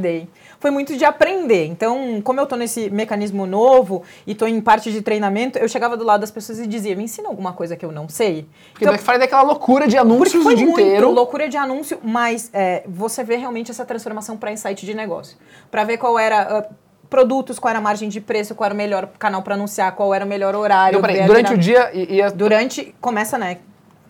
[0.60, 1.66] foi muito de aprender.
[1.66, 5.96] Então, como eu tô nesse mecanismo novo e tô em parte de treinamento, eu chegava
[5.96, 8.46] do lado das pessoas e dizia: "Me ensina alguma coisa que eu não sei".
[8.72, 11.10] Porque Black Friday é aquela loucura de anúncios o dia muito inteiro.
[11.10, 15.36] loucura de anúncio, mas é, você vê realmente essa transformação para insight de negócio,
[15.70, 16.66] para ver qual era ah,
[17.08, 20.12] produtos, qual era a margem de preço, qual era o melhor canal para anunciar, qual
[20.14, 20.98] era o melhor horário.
[20.98, 22.94] Então, peraí, durante o dia e, e a- Durante.
[23.00, 23.58] Começa, né?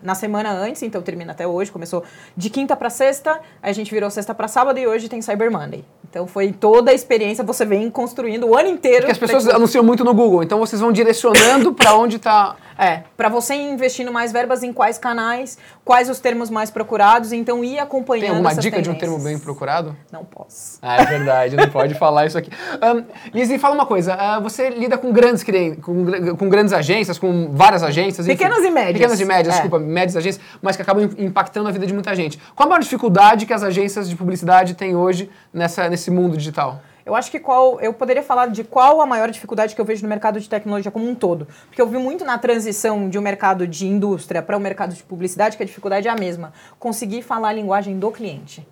[0.01, 1.71] Na semana antes, então termina até hoje.
[1.71, 2.03] Começou
[2.35, 5.83] de quinta para sexta, a gente virou sexta para sábado e hoje tem Cyber Monday.
[6.09, 8.99] Então foi toda a experiência, você vem construindo o ano inteiro.
[9.01, 12.55] Porque as pessoas anunciam muito no Google, então vocês vão direcionando pra onde tá.
[12.81, 17.61] É, para você investindo mais verbas em quais canais, quais os termos mais procurados, então
[17.61, 18.99] ir acompanhando Tem alguma dica de um tendências.
[18.99, 19.93] termo bem procurado?
[20.09, 20.79] Não posso.
[20.81, 22.49] Ah, é verdade, não pode falar isso aqui.
[22.81, 23.03] Um,
[23.37, 24.13] Lizzie, fala uma coisa.
[24.13, 25.43] ah, você lida com grandes
[25.81, 28.25] com, com grandes agências, com várias agências.
[28.25, 28.37] enfim.
[28.37, 28.93] Pequenas e médias.
[28.93, 29.61] Pequenas e médias, É.
[29.61, 32.39] desculpa, médias agências, mas que acabam im- impactando a vida de muita gente.
[32.55, 36.81] Qual a maior dificuldade que as agências de publicidade têm hoje nessa, nesse mundo digital?
[37.05, 37.81] Eu acho que qual.
[37.81, 40.91] Eu poderia falar de qual a maior dificuldade que eu vejo no mercado de tecnologia
[40.91, 41.47] como um todo.
[41.65, 45.01] Porque eu vi muito na transição de um mercado de indústria para o mercado de
[45.01, 46.53] publicidade que a dificuldade é a mesma.
[46.77, 48.67] Conseguir falar a linguagem do cliente.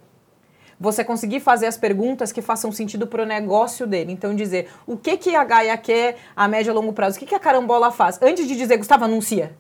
[0.80, 4.12] Você conseguir fazer as perguntas que façam sentido para o negócio dele.
[4.12, 7.26] Então, dizer o que, que a Gaia quer a médio e longo prazo, o que,
[7.26, 8.20] que a carambola faz.
[8.22, 9.54] Antes de dizer, Gustavo, anuncia.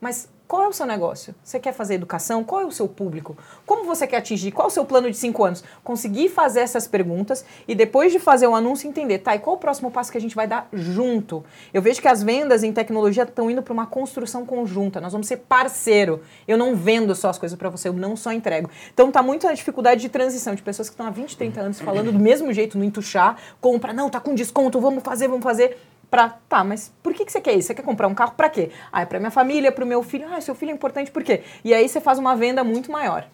[0.00, 1.34] Mas qual é o seu negócio?
[1.42, 2.44] Você quer fazer educação?
[2.44, 3.36] Qual é o seu público?
[3.64, 4.52] Como você quer atingir?
[4.52, 5.64] Qual é o seu plano de cinco anos?
[5.82, 9.58] Conseguir fazer essas perguntas e depois de fazer o anúncio entender, tá, e qual o
[9.58, 11.44] próximo passo que a gente vai dar junto?
[11.74, 15.00] Eu vejo que as vendas em tecnologia estão indo para uma construção conjunta.
[15.00, 16.22] Nós vamos ser parceiro.
[16.46, 18.70] Eu não vendo só as coisas para você, eu não só entrego.
[18.94, 21.80] Então tá muito a dificuldade de transição de pessoas que estão há 20, 30 anos
[21.80, 25.76] falando do mesmo jeito no entuchar, compra, não, tá com desconto, vamos fazer, vamos fazer.
[26.10, 27.68] Pra, tá, mas por que, que você quer isso?
[27.68, 28.70] Você quer comprar um carro pra quê?
[28.92, 30.26] Ah, é pra minha família, pro meu filho.
[30.32, 31.42] Ah, seu filho é importante por quê?
[31.64, 33.24] E aí você faz uma venda muito maior.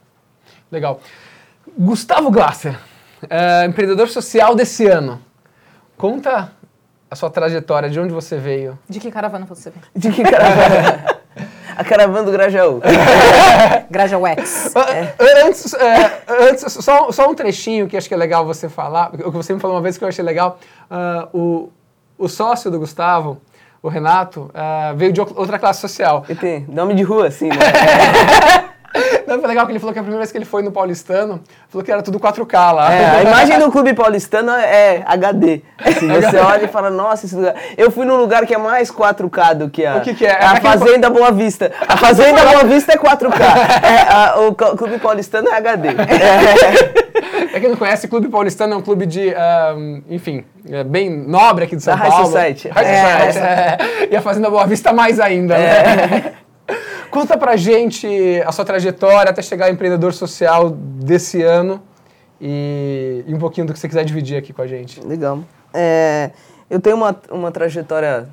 [0.71, 1.01] Legal.
[1.79, 2.79] Gustavo Glasser,
[3.29, 5.21] eh, empreendedor social desse ano.
[5.97, 6.51] Conta
[7.11, 8.79] a sua trajetória, de onde você veio.
[8.89, 9.83] De que caravana você vem?
[9.95, 11.21] De que caravana?
[11.77, 12.81] a caravana do Grajaú.
[13.91, 14.73] Graja Wax.
[14.75, 14.87] Ah,
[15.47, 19.31] Antes, eh, antes só, só um trechinho que acho que é legal você falar, o
[19.31, 20.59] que você me falou uma vez que eu achei legal.
[20.91, 21.71] ah, o,
[22.23, 23.39] o sócio do Gustavo,
[23.83, 26.25] o Renato, ah, veio de outra classe social.
[26.29, 27.57] E tem nome de rua, assim, né?
[29.27, 31.41] Não, foi legal que ele falou que a primeira vez que ele foi no Paulistano,
[31.69, 32.93] falou que era tudo 4K lá.
[32.93, 35.63] É, a imagem do clube paulistano é HD.
[35.79, 37.55] Assim, você olha e fala, nossa, esse lugar.
[37.79, 39.97] Eu fui num lugar que é mais 4K do que a.
[39.97, 40.31] O que que é?
[40.33, 41.73] É a Fazenda Boa Vista.
[41.89, 43.41] A Fazenda Boa Vista é 4K.
[43.83, 45.89] É, a- o clube paulistano é HD.
[45.89, 47.12] É,
[47.53, 49.35] É quem não conhece, Clube Paulistano é um clube de,
[49.77, 52.27] um, enfim, é bem nobre aqui de São da Paulo.
[52.27, 52.69] Society.
[52.69, 53.27] High É.
[53.33, 54.09] Society, é.
[54.11, 55.97] E a Fazenda Boa Vista mais ainda, É.
[55.97, 56.33] né?
[57.11, 58.09] Conta pra gente
[58.47, 61.83] a sua trajetória até chegar ao empreendedor social desse ano
[62.41, 64.99] e, e um pouquinho do que você quiser dividir aqui com a gente.
[65.07, 65.41] Legal.
[65.75, 66.31] É,
[66.71, 68.29] eu tenho uma, uma trajetória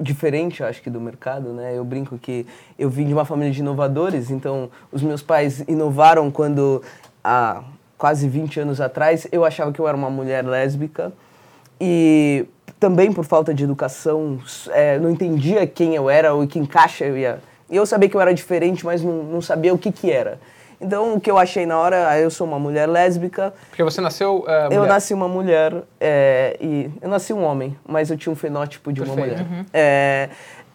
[0.00, 1.72] diferente, eu acho que do mercado, né?
[1.76, 2.46] Eu brinco que
[2.78, 6.82] eu vim de uma família de inovadores, então os meus pais inovaram quando
[7.24, 7.62] há
[8.00, 11.12] quase 20 anos atrás eu achava que eu era uma mulher lésbica
[11.78, 12.46] e
[12.80, 14.38] também por falta de educação
[14.70, 17.40] é, não entendia quem eu era ou que encaixa eu ia.
[17.68, 20.40] E eu sabia que eu era diferente, mas não, não sabia o que que era.
[20.80, 24.00] Então o que eu achei na hora, ah, eu sou uma mulher lésbica, Porque você
[24.00, 28.32] nasceu uh, eu nasci uma mulher é, e eu nasci um homem, mas eu tinha
[28.32, 29.44] um fenótipo de uma Perfeito.
[29.44, 29.66] mulher.
[29.74, 30.30] É, é,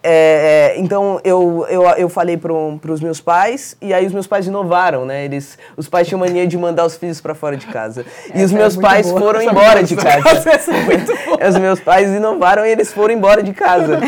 [0.07, 4.45] é, então eu, eu, eu falei para os meus pais e aí os meus pais
[4.45, 5.25] inovaram, né?
[5.25, 8.51] Eles, os pais tinham mania de mandar os filhos para fora de casa e os
[8.51, 9.19] é meus muito pais boa.
[9.19, 10.49] foram Essa é embora de casa.
[10.49, 13.99] É Os meus pais inovaram e eles foram embora de casa.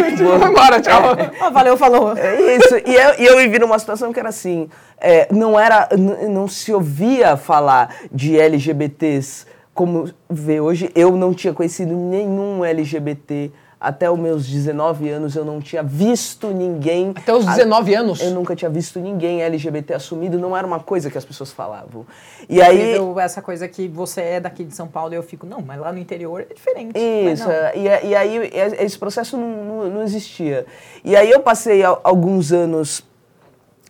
[0.47, 1.01] Embora, tchau.
[1.41, 2.15] Ó, valeu, falou.
[2.15, 2.75] É isso.
[2.85, 4.69] E eu, e eu vivi numa situação que era assim,
[4.99, 5.89] é, não era,
[6.29, 10.91] não se ouvia falar de LGBTs como vê hoje.
[10.95, 15.35] Eu não tinha conhecido nenhum LGBT até os meus 19 anos.
[15.35, 17.13] Eu não tinha visto ninguém.
[17.15, 18.21] Até os 19 anos?
[18.21, 20.39] Eu nunca tinha visto ninguém LGBT assumido.
[20.39, 22.05] Não era uma coisa que as pessoas falavam.
[22.49, 25.45] E aí Incrível essa coisa que você é daqui de São Paulo e eu fico,
[25.45, 26.93] não, mas lá no interior é diferente.
[27.25, 30.65] Mas Isso, é, e, e aí é- esse processo não, não, não existia.
[31.03, 33.03] E aí eu passei al- alguns anos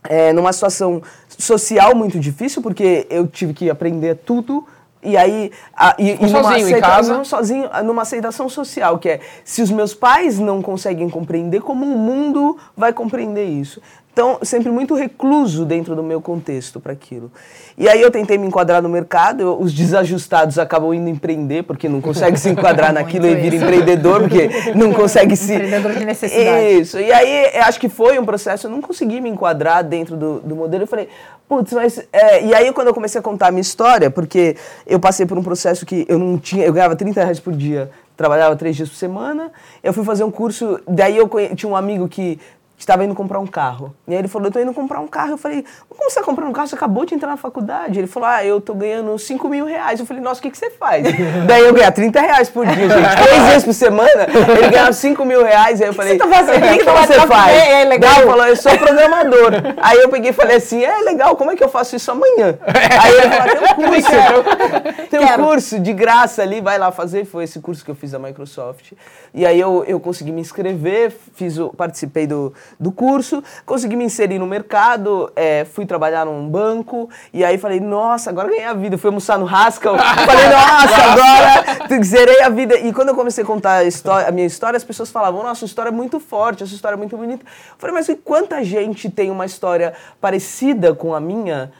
[0.10, 1.02] é, numa situação
[1.38, 4.66] social muito difícil, porque eu tive que aprender tudo.
[5.04, 5.52] E aí.
[5.76, 7.14] A, e, e numa sozinho em aceita- casa?
[7.14, 11.86] Não sozinho, numa aceitação social, que é se os meus pais não conseguem compreender, como
[11.86, 13.82] o mundo vai compreender isso?
[14.12, 17.32] Então, sempre muito recluso dentro do meu contexto para aquilo.
[17.78, 21.88] E aí eu tentei me enquadrar no mercado, eu- os desajustados acabam indo empreender, porque
[21.88, 23.64] não consegue se enquadrar naquilo e vira isso.
[23.64, 25.54] empreendedor, porque não consegue se...
[25.54, 26.80] Empreendedor de necessidade.
[26.80, 27.00] Isso.
[27.00, 30.56] E aí, acho que foi um processo, eu não consegui me enquadrar dentro do, do
[30.56, 30.82] modelo.
[30.82, 31.10] Eu falei,
[31.48, 32.00] putz, mas.
[32.12, 35.38] é, e aí, quando eu comecei a contar a minha história, porque eu passei por
[35.38, 36.66] um processo que eu não tinha.
[36.66, 39.52] Eu ganhava 30 reais por dia, trabalhava três dias por semana.
[39.84, 42.40] Eu fui fazer um curso, daí eu tinha um amigo que.
[42.78, 43.96] Estava indo comprar um carro.
[44.08, 45.32] E aí ele falou, eu tô indo comprar um carro.
[45.32, 46.68] Eu falei, como você tá comprando um carro?
[46.68, 47.98] Você acabou de entrar na faculdade.
[48.00, 50.00] Ele falou, ah, eu tô ganhando 5 mil reais.
[50.00, 51.04] Eu falei, nossa, o que, que você faz?
[51.48, 53.24] Daí eu ganhava 30 reais por dia, gente.
[53.24, 54.28] Três vezes por semana,
[54.60, 55.82] ele ganhava 5 mil reais.
[55.82, 56.64] Aí eu falei, você tá fazendo?
[56.64, 57.58] "O O que que você você tá faz?
[57.58, 58.12] É legal.
[58.12, 59.52] Daí ele falou, eu sou programador.
[59.82, 62.60] Aí eu peguei e falei assim, é legal, como é que eu faço isso amanhã?
[63.02, 65.44] Aí ele falou, tem um curso, tem um Quero.
[65.44, 67.26] curso de graça ali, vai lá fazer.
[67.26, 68.92] Foi esse curso que eu fiz da Microsoft.
[69.38, 74.04] E aí eu, eu consegui me inscrever, fiz o, participei do, do curso, consegui me
[74.04, 78.74] inserir no mercado, é, fui trabalhar num banco, e aí falei, nossa, agora ganhei a
[78.74, 78.98] vida.
[78.98, 79.94] Fui almoçar no Haskell,
[80.26, 82.80] falei, nossa, agora zerei a vida.
[82.80, 85.60] E quando eu comecei a contar a, história, a minha história, as pessoas falavam, nossa,
[85.60, 87.46] sua história é muito forte, a sua história é muito bonita.
[87.46, 91.72] Eu falei, mas e quanta gente tem uma história parecida com a minha?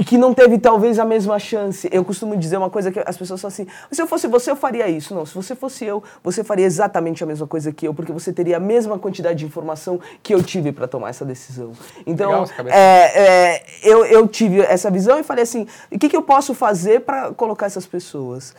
[0.00, 1.86] E que não teve talvez a mesma chance.
[1.92, 4.56] Eu costumo dizer uma coisa que as pessoas falam assim: se eu fosse você, eu
[4.56, 5.14] faria isso.
[5.14, 8.32] Não, se você fosse eu, você faria exatamente a mesma coisa que eu, porque você
[8.32, 11.72] teria a mesma quantidade de informação que eu tive para tomar essa decisão.
[12.06, 16.16] Então, Legal é, é, eu, eu tive essa visão e falei assim: o que, que
[16.16, 18.54] eu posso fazer para colocar essas pessoas?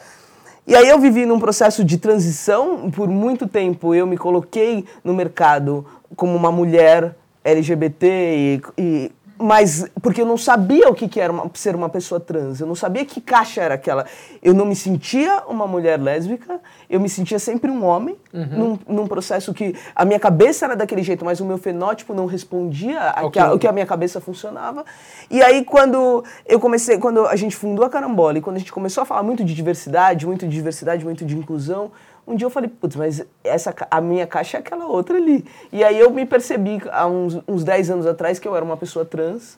[0.67, 3.95] E aí eu vivi num processo de transição por muito tempo.
[3.95, 5.83] Eu me coloquei no mercado
[6.15, 9.11] como uma mulher LGBT e, e
[9.41, 12.67] mas porque eu não sabia o que, que era uma- ser uma pessoa trans, eu
[12.67, 14.05] não sabia que caixa era aquela.
[14.41, 19.07] Eu não me sentia uma mulher lésbica, eu me sentia sempre um homem, num, num
[19.07, 23.25] processo que a minha cabeça era daquele jeito, mas o meu fenótipo não respondia Ao
[23.25, 24.85] ao que- que a minha cabeça funcionava.
[25.29, 28.71] E aí quando eu comecei, quando a gente fundou a Carambola e quando a gente
[28.71, 31.91] começou a falar muito de diversidade, muito de diversidade, muito de inclusão,
[32.27, 35.45] um dia eu falei, putz, mas essa, a minha caixa é aquela outra ali.
[35.71, 38.77] E aí eu me percebi há uns, uns 10 anos atrás que eu era uma
[38.77, 39.57] pessoa trans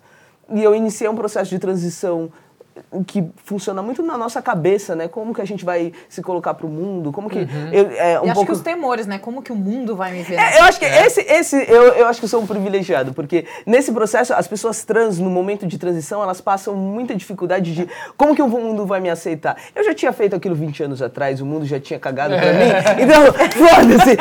[0.49, 2.31] e eu iniciei um processo de transição
[3.05, 5.07] que funciona muito na nossa cabeça, né?
[5.07, 7.47] Como que a gente vai se colocar para o mundo, como que...
[7.71, 8.45] Eu, é, um e acho pouco...
[8.45, 9.17] que os temores, né?
[9.17, 10.35] Como que o mundo vai me ver?
[10.35, 13.45] É, eu acho que esse, esse eu, eu acho que eu sou um privilegiado, porque
[13.65, 18.35] nesse processo, as pessoas trans, no momento de transição, elas passam muita dificuldade de como
[18.35, 19.57] que o mundo vai me aceitar.
[19.75, 22.71] Eu já tinha feito aquilo 20 anos atrás, o mundo já tinha cagado pra mim,
[23.01, 24.17] então, foda-se.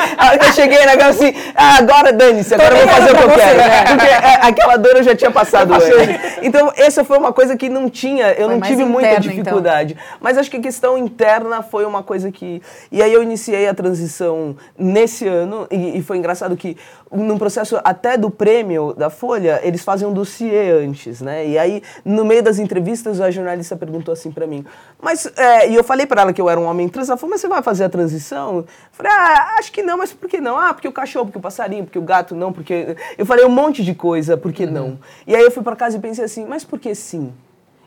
[0.47, 3.59] Eu cheguei na assim, ah, agora dane-se, agora eu vou fazer o que eu quero.
[3.59, 3.85] né?
[3.85, 5.89] Porque é, aquela dor eu já tinha passado antes.
[6.43, 9.21] Então, essa foi uma coisa que não tinha, eu Foi não tive muita então.
[9.21, 9.97] dificuldade.
[10.21, 12.63] Mas acho que a questão interna foi uma coisa que.
[12.91, 16.77] E aí eu iniciei a transição nesse ano, e, e foi engraçado que,
[17.11, 21.47] num processo até do prêmio da Folha, eles fazem um dossiê antes, né?
[21.47, 24.65] E aí, no meio das entrevistas, a jornalista perguntou assim pra mim,
[25.01, 25.27] mas.
[25.37, 27.41] é, e eu falei pra ela que eu era um homem trans, ela falou, mas
[27.41, 28.59] você vai fazer a transição?
[28.59, 30.59] Eu falei, ah, acho que não, mas por que não?
[30.59, 32.97] Ah, porque o cachorro, porque o passarinho, porque o gato não, porque.
[33.17, 34.99] Eu falei um monte de coisa, por que não?
[35.27, 37.33] E aí eu fui pra casa e pensei assim, mas por que sim?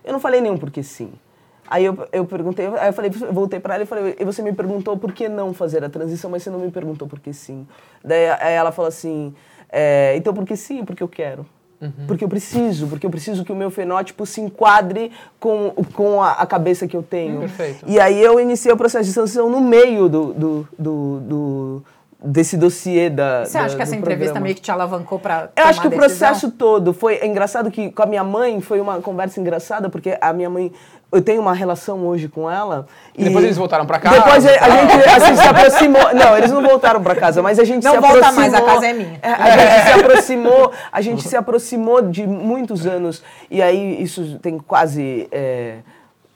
[0.06, 1.12] Eu não falei nenhum porque sim.
[1.68, 4.41] Aí eu, eu perguntei, aí eu falei, eu voltei pra ela e falei, e você
[4.43, 7.34] me perguntou por que não fazer a transição, mas você não me perguntou por que
[7.34, 7.66] sim.
[8.03, 9.34] Daí aí ela falou assim,
[9.72, 10.86] é, então por que sim?
[10.86, 11.45] Porque eu quero.
[12.08, 16.32] Porque eu preciso, porque eu preciso que o meu fenótipo se enquadre com, com a,
[16.32, 17.39] a cabeça que eu tenho.
[17.41, 17.84] Perfeito.
[17.86, 21.84] E aí eu iniciei o processo de transição no meio do, do, do, do-
[22.26, 23.45] desse dossiê da.
[23.45, 24.43] Você da- acha que essa entrevista programa.
[24.43, 27.91] meio que te alavancou pra Eu acho que o processo todo foi é engraçado que
[27.91, 30.71] com a minha mãe foi uma conversa engraçada porque a minha mãe
[31.11, 34.17] eu tenho uma relação hoje com ela E depois eles voltaram pra casa?
[34.17, 36.13] Depois a, a gente assim, se aproximou.
[36.13, 38.41] Não, eles não voltaram pra casa, mas a gente Não se volta aproximou.
[38.41, 39.19] mais, a casa é minha.
[39.21, 44.57] A gente se aproximou, a gente se aproximou de muitos anos e aí isso tem
[44.57, 45.78] quase é,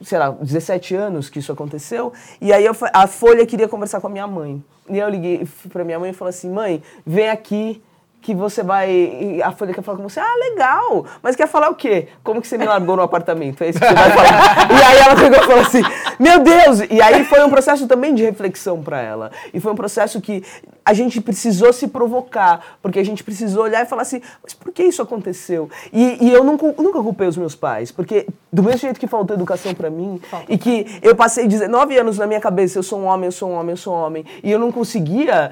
[0.02, 2.12] sei lá, 17 anos que isso aconteceu.
[2.40, 4.62] E aí eu a Folha queria conversar com a minha mãe.
[4.88, 7.82] E eu liguei pra minha mãe e falei assim: mãe, vem aqui
[8.20, 9.40] que você vai.
[9.42, 10.20] A Folha quer falar com você.
[10.20, 11.06] Ah, legal!
[11.22, 12.08] Mas quer falar o quê?
[12.22, 13.62] Como que você me largou no apartamento?
[13.62, 14.70] É isso que você vai falar.
[14.70, 15.82] e aí ela pegou e falou assim:
[16.18, 16.80] Meu Deus!
[16.90, 19.30] E aí foi um processo também de reflexão pra ela.
[19.54, 20.42] E foi um processo que
[20.84, 24.72] a gente precisou se provocar, porque a gente precisou olhar e falar assim: Mas por
[24.72, 25.70] que isso aconteceu?
[25.92, 29.34] E, e eu nunca, nunca culpei os meus pais, porque do mesmo jeito que faltou
[29.34, 33.06] educação pra mim, e que eu passei 19 anos na minha cabeça: eu sou um
[33.06, 35.50] homem, eu sou um homem, eu sou um homem, e eu não conseguia.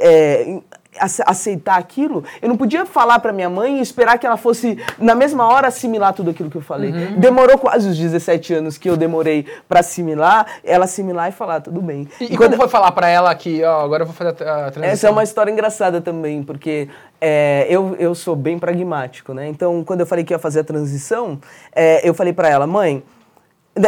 [0.00, 0.58] é,
[1.00, 5.14] aceitar aquilo, eu não podia falar pra minha mãe e esperar que ela fosse na
[5.14, 6.90] mesma hora assimilar tudo aquilo que eu falei.
[6.92, 7.18] Uhum.
[7.18, 11.80] Demorou quase os 17 anos que eu demorei pra assimilar, ela assimilar e falar tudo
[11.80, 12.08] bem.
[12.20, 14.70] E, e como foi falar pra ela que, ó, agora eu vou fazer a, a
[14.70, 14.84] transição?
[14.84, 16.88] Essa é uma história engraçada também, porque
[17.20, 19.48] é, eu, eu sou bem pragmático, né?
[19.48, 21.38] Então, quando eu falei que ia fazer a transição,
[21.74, 23.02] é, eu falei pra ela, mãe,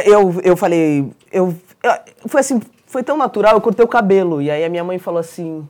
[0.04, 1.92] eu, eu falei, eu, eu-
[2.28, 5.20] foi assim, foi tão natural, eu cortei o cabelo, e aí a minha mãe falou
[5.20, 5.66] assim,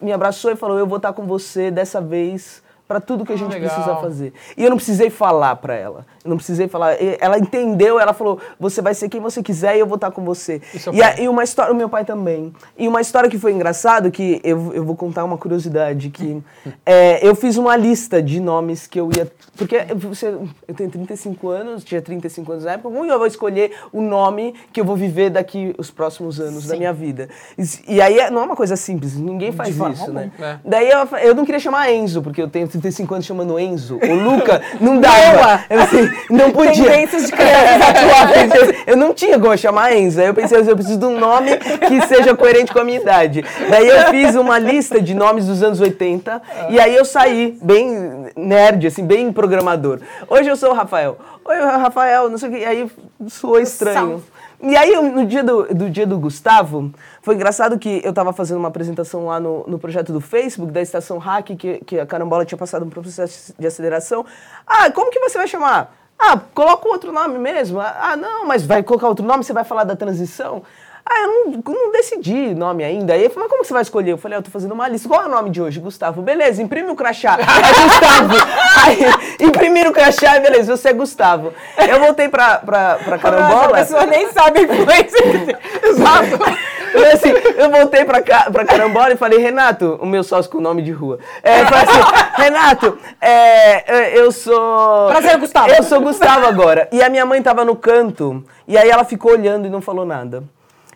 [0.00, 3.36] me abraçou e falou, eu vou estar com você dessa vez pra tudo que a
[3.36, 3.70] Ah, gente legal.
[3.70, 4.32] precisa fazer.
[4.56, 6.04] E eu não precisei falar pra ela.
[6.24, 7.00] Eu não precisei falar.
[7.00, 10.10] E Ela entendeu, ela falou: você vai ser quem você quiser e eu vou estar
[10.10, 10.60] com você.
[10.74, 12.52] E seu E, a- e uma história, o meu pai também.
[12.76, 16.42] E uma história que foi engraçado, que eu, eu vou contar uma curiosidade, que
[16.84, 19.30] é, eu fiz uma lista de nomes que eu ia.
[19.56, 20.26] Porque você,
[20.66, 24.54] eu tenho 35 anos, tinha 35 anos na época, como eu vou escolher o nome
[24.72, 27.28] que eu vou viver daqui os próximos anos da minha vida?
[27.56, 30.32] E, e aí é- não é uma coisa simples, ninguém faz isso, né?
[30.40, 30.56] é.
[30.64, 33.98] Daí eu, eu não queria chamar Enzo, porque eu tenho 35 anos chamando Enzo.
[34.02, 35.64] O Luca não dava.
[35.68, 36.84] Eu, assim, não podia.
[36.90, 38.84] Tendências de atuais.
[38.86, 40.20] Eu não tinha como chamar Enzo.
[40.20, 43.44] Aí eu pensei, eu preciso de um nome que seja coerente com a minha idade.
[43.68, 48.26] Daí eu fiz uma lista de nomes dos anos 80 e aí eu saí bem
[48.36, 50.00] nerd, assim, bem programador.
[50.28, 51.18] Hoje eu sou o Rafael.
[51.44, 52.58] Oi, Rafael, não sei o que.
[52.58, 52.90] E aí
[53.28, 54.22] soou estranho.
[54.62, 56.92] E aí, no dia do, do dia do Gustavo,
[57.22, 60.82] foi engraçado que eu tava fazendo uma apresentação lá no, no projeto do Facebook, da
[60.82, 64.24] Estação Hack, que, que a Carambola tinha passado um processo de aceleração.
[64.66, 65.96] Ah, como que você vai chamar?
[66.18, 67.80] Ah, coloca outro nome mesmo.
[67.80, 70.62] Ah, não, mas vai colocar outro nome, você vai falar da transição?
[71.04, 73.14] Ah, eu não, não decidi nome ainda.
[73.14, 74.12] Aí eu falei, mas como você vai escolher?
[74.12, 75.08] Eu falei, ah, eu tô fazendo uma lista.
[75.08, 75.80] Qual é o nome de hoje?
[75.80, 76.22] Gustavo.
[76.22, 77.38] Beleza, imprime o crachá.
[77.40, 78.34] É Gustavo.
[78.86, 81.52] Aí, imprimiram o crachá, beleza, você é Gustavo.
[81.88, 83.66] Eu voltei pra, pra, pra carambola.
[83.78, 85.56] A pessoa nem sabe a influência que tem.
[85.90, 86.70] Exato.
[86.92, 90.60] Eu, assim, eu voltei pra, ca- pra Carambola e falei, Renato, o meu sócio com
[90.60, 91.20] nome de rua.
[91.40, 95.06] É, eu falei assim, Renato, é, eu sou.
[95.08, 95.70] Prazer, Gustavo.
[95.70, 96.88] Eu sou Gustavo agora.
[96.90, 100.04] E a minha mãe tava no canto, e aí ela ficou olhando e não falou
[100.04, 100.42] nada.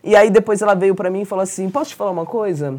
[0.04, 2.74] E aí depois ela veio pra mim e falou assim: Posso te falar uma coisa?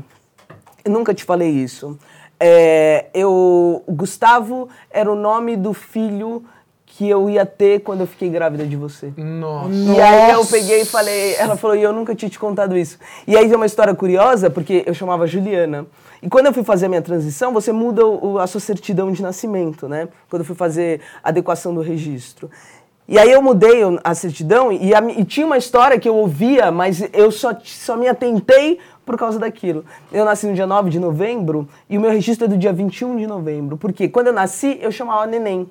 [0.84, 1.98] Eu nunca te falei isso.
[2.40, 6.44] É, eu, o Gustavo era o nome do filho
[6.86, 9.12] que eu ia ter quando eu fiquei grávida de você.
[9.18, 9.70] Nossa.
[9.74, 12.98] E aí eu peguei e falei, ela falou, e eu nunca tinha te contado isso.
[13.28, 15.86] E aí tem uma história curiosa, porque eu chamava Juliana.
[16.22, 19.22] E quando eu fui fazer a minha transição, você muda o- a sua certidão de
[19.22, 20.08] nascimento, né?
[20.30, 22.50] Quando eu fui fazer a adequação do registro.
[23.08, 26.72] E aí eu mudei a certidão e, a e tinha uma história que eu ouvia,
[26.72, 29.86] mas eu só, só me atentei por causa daquilo.
[30.12, 33.18] Eu nasci no dia 9 de novembro e o meu registro é do dia 21
[33.18, 33.78] de novembro.
[33.78, 35.70] Porque quando eu nasci, eu chamava Neném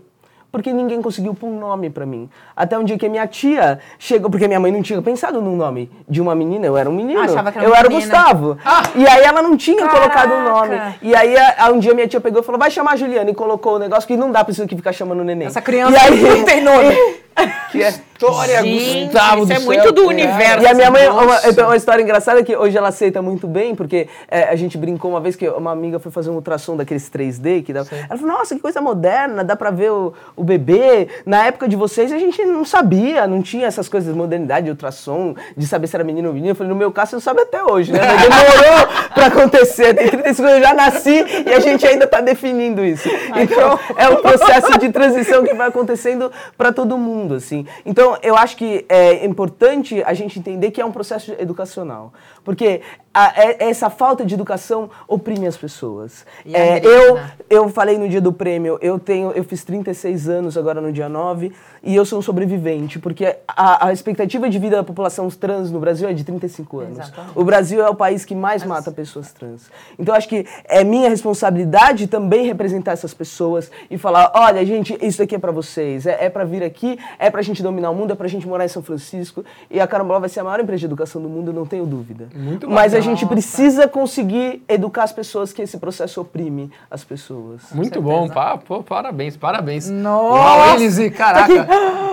[0.55, 2.31] porque ninguém conseguiu pôr um nome pra mim.
[2.55, 5.57] Até um dia que a minha tia chegou, porque minha mãe não tinha pensado num
[5.57, 7.19] nome de uma menina, eu era um menino.
[7.19, 7.91] Ah, achava que era eu era o.
[7.91, 8.57] Gustavo.
[8.95, 9.99] E aí ela não tinha Caraca.
[9.99, 10.81] colocado o nome.
[11.03, 11.35] E aí
[11.73, 13.29] um dia minha tia pegou e falou: vai chamar a Juliana.
[13.31, 15.49] E colocou o negócio que não dá pra isso aqui ficar chamando o neném.
[15.49, 16.95] Essa criança E aí- não tem nome.
[17.73, 20.15] que é História, Gente, Gustavo isso do é céu, muito do cara.
[20.15, 20.63] universo.
[20.63, 23.47] E a minha mãe, uma, então, uma história engraçada é que hoje ela aceita muito
[23.49, 26.77] bem, porque é, a gente brincou uma vez que uma amiga foi fazer um ultrassom
[26.77, 30.44] daqueles 3D, que dá, ela falou, nossa, que coisa moderna, dá pra ver o, o
[30.45, 31.09] bebê.
[31.27, 34.71] Na época de vocês a gente não sabia, não tinha essas coisas de modernidade, de
[34.71, 36.53] ultrassom, de saber se era menino ou menina.
[36.53, 38.01] Eu falei, no meu caso você não sabe até hoje, né?
[38.01, 42.21] Mas demorou pra acontecer, tem 35 anos, eu já nasci e a gente ainda tá
[42.21, 43.09] definindo isso.
[43.37, 47.67] Então, é um processo de transição que vai acontecendo para todo mundo, assim.
[47.85, 52.13] Então, eu acho que é importante a gente entender que é um processo educacional,
[52.45, 52.81] porque
[53.13, 56.27] a- é- essa falta de educação oprime as pessoas.
[56.53, 57.33] É, agride, eu, né?
[57.49, 61.09] eu falei no dia do prêmio, eu tenho, eu fiz 36 anos agora no dia
[61.09, 65.71] 9 e eu sou um sobrevivente, porque a, a expectativa de vida da população trans
[65.71, 66.99] no Brasil é de 35 anos.
[66.99, 67.39] Exatamente.
[67.39, 69.71] O Brasil é o país que mais mata pessoas trans.
[69.99, 75.23] Então acho que é minha responsabilidade também representar essas pessoas e falar, olha, gente, isso
[75.23, 78.13] aqui é pra vocês, é, é para vir aqui, é pra gente dominar o mundo,
[78.13, 80.81] é pra gente morar em São Francisco e a Carambola vai ser a maior empresa
[80.81, 82.29] de educação do mundo, eu não tenho dúvida.
[82.35, 87.63] Muito Mas a gente precisa conseguir educar as pessoas que esse processo oprime as pessoas.
[87.73, 89.89] Muito bom, pá, pô, parabéns, parabéns.
[89.89, 90.39] Nossa!
[90.39, 91.67] Uau, Elise, caraca.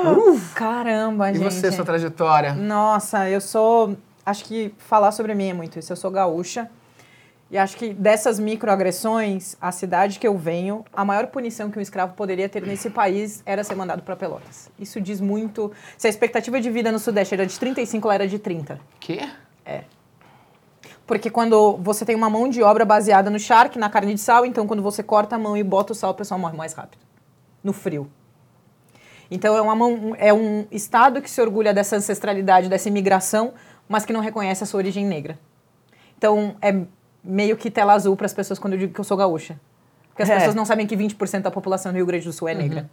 [0.54, 1.44] Caramba, E gente.
[1.44, 2.54] você, sua trajetória?
[2.54, 3.96] Nossa, eu sou.
[4.26, 5.92] Acho que falar sobre mim é muito isso.
[5.92, 6.70] Eu sou gaúcha.
[7.50, 11.82] E acho que dessas microagressões, a cidade que eu venho, a maior punição que um
[11.82, 14.70] escravo poderia ter nesse país era ser mandado para Pelotas.
[14.80, 15.70] Isso diz muito.
[15.98, 18.80] Se a expectativa de vida no Sudeste era de 35, ela era de 30.
[19.02, 19.28] Quê?
[21.12, 24.46] Porque quando você tem uma mão de obra baseada no charque, na carne de sal,
[24.46, 27.02] então quando você corta a mão e bota o sal, o pessoal morre mais rápido.
[27.62, 28.10] No frio.
[29.30, 33.52] Então é, mão, é um estado que se orgulha dessa ancestralidade, dessa imigração,
[33.90, 35.38] mas que não reconhece a sua origem negra.
[36.18, 36.80] Então é
[37.22, 39.60] meio que tela azul para as pessoas quando eu digo que eu sou gaúcha.
[40.08, 40.36] Porque as É.
[40.38, 42.90] pessoas não sabem que 20% da população do Rio Grande do Sul é negra.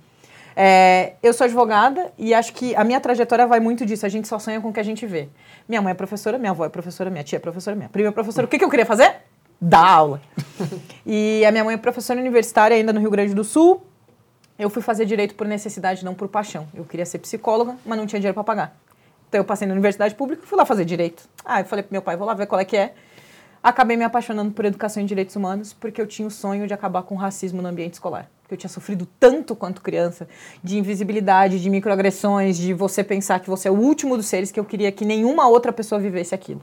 [0.60, 4.04] É, eu sou advogada e acho que a minha trajetória vai muito disso.
[4.04, 5.28] A gente só sonha com o que a gente vê.
[5.68, 8.10] Minha mãe é professora, minha avó é professora, minha tia é professora, minha prima é
[8.10, 8.44] professora.
[8.44, 9.18] O que, que eu queria fazer?
[9.60, 10.20] Dar aula.
[11.06, 13.86] e a minha mãe é professora universitária ainda no Rio Grande do Sul.
[14.58, 16.66] Eu fui fazer direito por necessidade, não por paixão.
[16.74, 18.76] Eu queria ser psicóloga, mas não tinha dinheiro para pagar.
[19.28, 21.22] Então eu passei na universidade pública e fui lá fazer direito.
[21.44, 22.94] Ah, eu falei pro meu pai, vou lá ver qual é que é.
[23.62, 27.04] Acabei me apaixonando por educação e direitos humanos porque eu tinha o sonho de acabar
[27.04, 28.28] com o racismo no ambiente escolar.
[28.48, 30.26] Porque eu tinha sofrido tanto quanto criança
[30.64, 34.58] de invisibilidade, de microagressões, de você pensar que você é o último dos seres que
[34.58, 36.62] eu queria que nenhuma outra pessoa vivesse aquilo.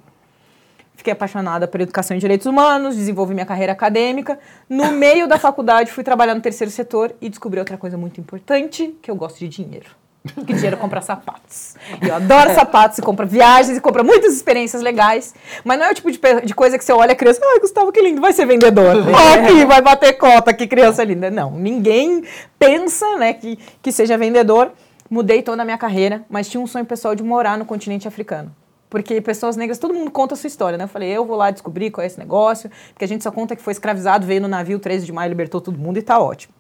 [0.96, 4.40] Fiquei apaixonada por educação e direitos humanos, desenvolvi minha carreira acadêmica.
[4.68, 8.98] No meio da faculdade, fui trabalhar no terceiro setor e descobri outra coisa muito importante,
[9.00, 9.92] que eu gosto de dinheiro.
[10.34, 11.76] Que dinheiro compra sapatos.
[12.02, 15.36] E eu adoro sapatos, e compra viagens, e compra muitas experiências legais.
[15.64, 17.92] Mas não é o tipo de, de coisa que você olha a criança, ai, Gustavo,
[17.92, 18.96] que lindo, vai ser vendedor.
[19.08, 21.30] Ó, que vai bater cota, que criança linda.
[21.30, 22.24] Não, ninguém
[22.58, 24.72] pensa né, que, que seja vendedor.
[25.10, 28.52] Mudei toda a minha carreira, mas tinha um sonho pessoal de morar no continente africano.
[28.90, 30.86] Porque pessoas negras, todo mundo conta a sua história, né?
[30.86, 33.56] Eu falei, eu vou lá descobrir qual é esse negócio, porque a gente só conta
[33.56, 36.54] que foi escravizado, veio no navio 13 de maio, libertou todo mundo e tá ótimo.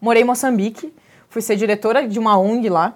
[0.00, 0.92] Morei em Moçambique,
[1.32, 2.94] fui ser diretora de uma ONG lá,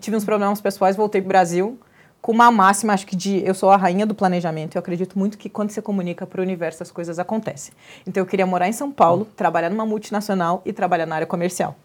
[0.00, 1.78] tive uns problemas pessoais, voltei pro Brasil,
[2.20, 5.38] com uma máxima, acho que de eu sou a rainha do planejamento, eu acredito muito
[5.38, 7.72] que quando você comunica para o universo as coisas acontecem.
[8.04, 11.76] Então eu queria morar em São Paulo, trabalhar numa multinacional e trabalhar na área comercial.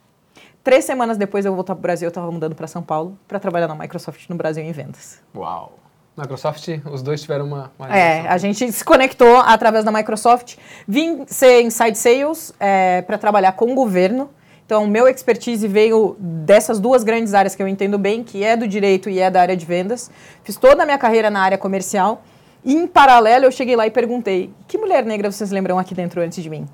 [0.64, 3.68] Três semanas depois eu voltar pro Brasil, eu estava mudando para São Paulo para trabalhar
[3.68, 5.22] na Microsoft no Brasil em vendas.
[5.36, 5.78] Uau.
[6.18, 7.72] Microsoft, os dois tiveram uma.
[7.78, 10.58] uma É, a gente se conectou através da Microsoft.
[10.88, 12.54] Vim ser inside sales
[13.06, 14.30] para trabalhar com o governo.
[14.66, 18.68] Então, meu expertise veio dessas duas grandes áreas que eu entendo bem, que é do
[18.68, 20.10] direito e é da área de vendas.
[20.44, 22.24] Fiz toda a minha carreira na área comercial.
[22.64, 26.22] E, em paralelo, eu cheguei lá e perguntei: que mulher negra vocês lembram aqui dentro
[26.22, 26.68] antes de mim?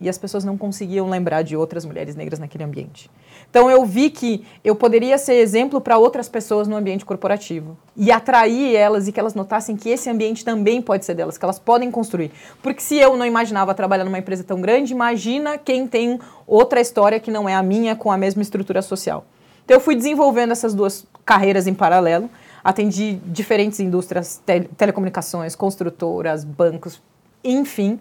[0.00, 3.10] E as pessoas não conseguiam lembrar de outras mulheres negras naquele ambiente.
[3.48, 8.12] Então eu vi que eu poderia ser exemplo para outras pessoas no ambiente corporativo e
[8.12, 11.58] atrair elas e que elas notassem que esse ambiente também pode ser delas, que elas
[11.58, 12.30] podem construir.
[12.62, 17.18] Porque se eu não imaginava trabalhar numa empresa tão grande, imagina quem tem outra história
[17.18, 19.24] que não é a minha com a mesma estrutura social.
[19.64, 22.28] Então eu fui desenvolvendo essas duas carreiras em paralelo,
[22.62, 27.00] atendi diferentes indústrias, tele- telecomunicações, construtoras, bancos,
[27.42, 27.98] enfim.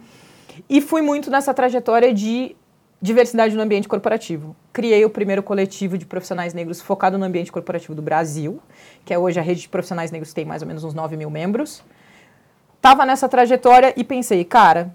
[0.69, 2.55] E fui muito nessa trajetória de
[3.05, 4.55] diversidade no ambiente corporativo.
[4.73, 8.59] Criei o primeiro coletivo de profissionais negros focado no ambiente corporativo do Brasil,
[9.05, 11.29] que é hoje a rede de profissionais negros tem mais ou menos uns 9 mil
[11.29, 11.83] membros.
[12.81, 14.93] Tava nessa trajetória e pensei, cara,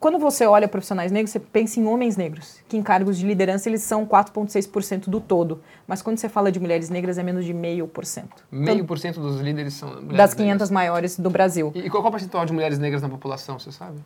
[0.00, 3.68] quando você olha profissionais negros, você pensa em homens negros, que em cargos de liderança
[3.68, 5.60] eles são 4,6% do todo.
[5.86, 8.44] Mas quando você fala de mulheres negras, é menos de meio por cento.
[8.50, 10.34] Meio por cento dos líderes são mulheres Das negras.
[10.34, 11.72] 500 maiores do Brasil.
[11.74, 13.98] E, e qual é o percentual de mulheres negras na população, você sabe?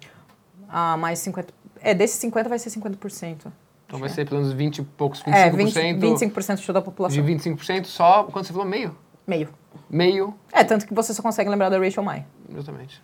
[0.68, 1.52] Ah, mais 50.
[1.82, 3.52] É, desses 50 vai ser 50%.
[3.86, 5.34] Então vai ser pelo menos 20 e poucos, 25%.
[5.34, 7.22] É, 20, 25% de toda a população.
[7.22, 8.68] De 25% só, quanto você falou?
[8.68, 8.96] Meio?
[9.26, 9.48] Meio.
[9.88, 12.24] Meio, É, tanto que você só consegue lembrar da Rachel Mai.
[12.52, 13.02] exatamente.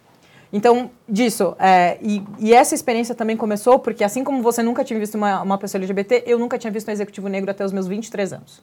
[0.53, 1.57] Então, disso.
[1.59, 5.43] é, e, e essa experiência também começou porque, assim como você nunca tinha visto uma,
[5.43, 8.63] uma pessoa LGBT, eu nunca tinha visto um executivo negro até os meus 23 anos.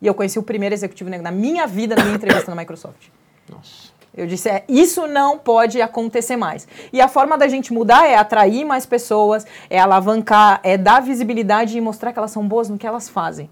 [0.00, 3.08] E eu conheci o primeiro executivo negro na minha vida, na minha entrevista na Microsoft.
[3.48, 3.91] Nossa.
[4.14, 6.68] Eu disse, é, isso não pode acontecer mais.
[6.92, 11.76] E a forma da gente mudar é atrair mais pessoas, é alavancar, é dar visibilidade
[11.76, 13.48] e mostrar que elas são boas no que elas fazem.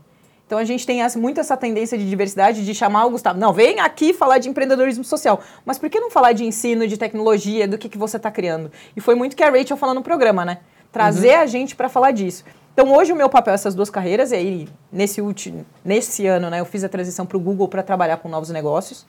[0.51, 3.39] Então a gente tem muito essa tendência de diversidade de chamar o Gustavo.
[3.39, 5.41] Não, vem aqui falar de empreendedorismo social.
[5.65, 8.71] Mas por que não falar de ensino, de tecnologia, do que, que você está criando?
[8.97, 10.59] E foi muito que a Rachel falou no programa, né?
[10.91, 12.45] Trazer a gente para falar disso.
[12.75, 16.51] Então hoje o meu papel é essas duas carreiras, e aí nesse, último, nesse ano
[16.51, 19.07] né, eu fiz a transição para o Google para trabalhar com novos negócios.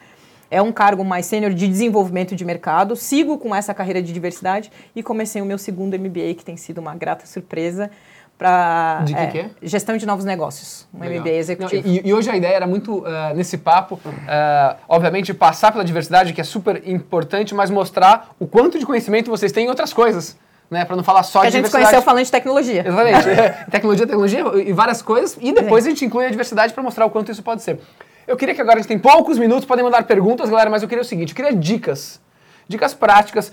[0.51, 2.95] É um cargo mais sênior de desenvolvimento de mercado.
[2.97, 6.79] Sigo com essa carreira de diversidade e comecei o meu segundo MBA, que tem sido
[6.79, 7.89] uma grata surpresa
[8.37, 9.49] para De que que é?
[9.61, 11.19] gestão de novos negócios, um Legal.
[11.21, 11.87] MBA executivo.
[11.87, 15.85] Não, e, e hoje a ideia era muito, eh, nesse papo, eh, obviamente, passar pela
[15.85, 19.93] diversidade, que é super importante, mas mostrar o quanto de conhecimento vocês têm em outras
[19.93, 20.35] coisas,
[20.71, 20.83] né?
[20.85, 21.91] Para não falar só que a de gente se diversidade.
[21.91, 22.83] conheceu falando de tecnologia.
[22.87, 23.29] Exatamente.
[23.29, 25.37] É, tecnologia, tecnologia e várias coisas.
[25.39, 27.79] E depois a gente inclui a diversidade para mostrar o quanto isso pode ser.
[28.27, 30.87] Eu queria que agora a gente tem poucos minutos, podem mandar perguntas, galera, mas eu
[30.87, 32.21] queria o seguinte, eu queria dicas.
[32.67, 33.51] Dicas práticas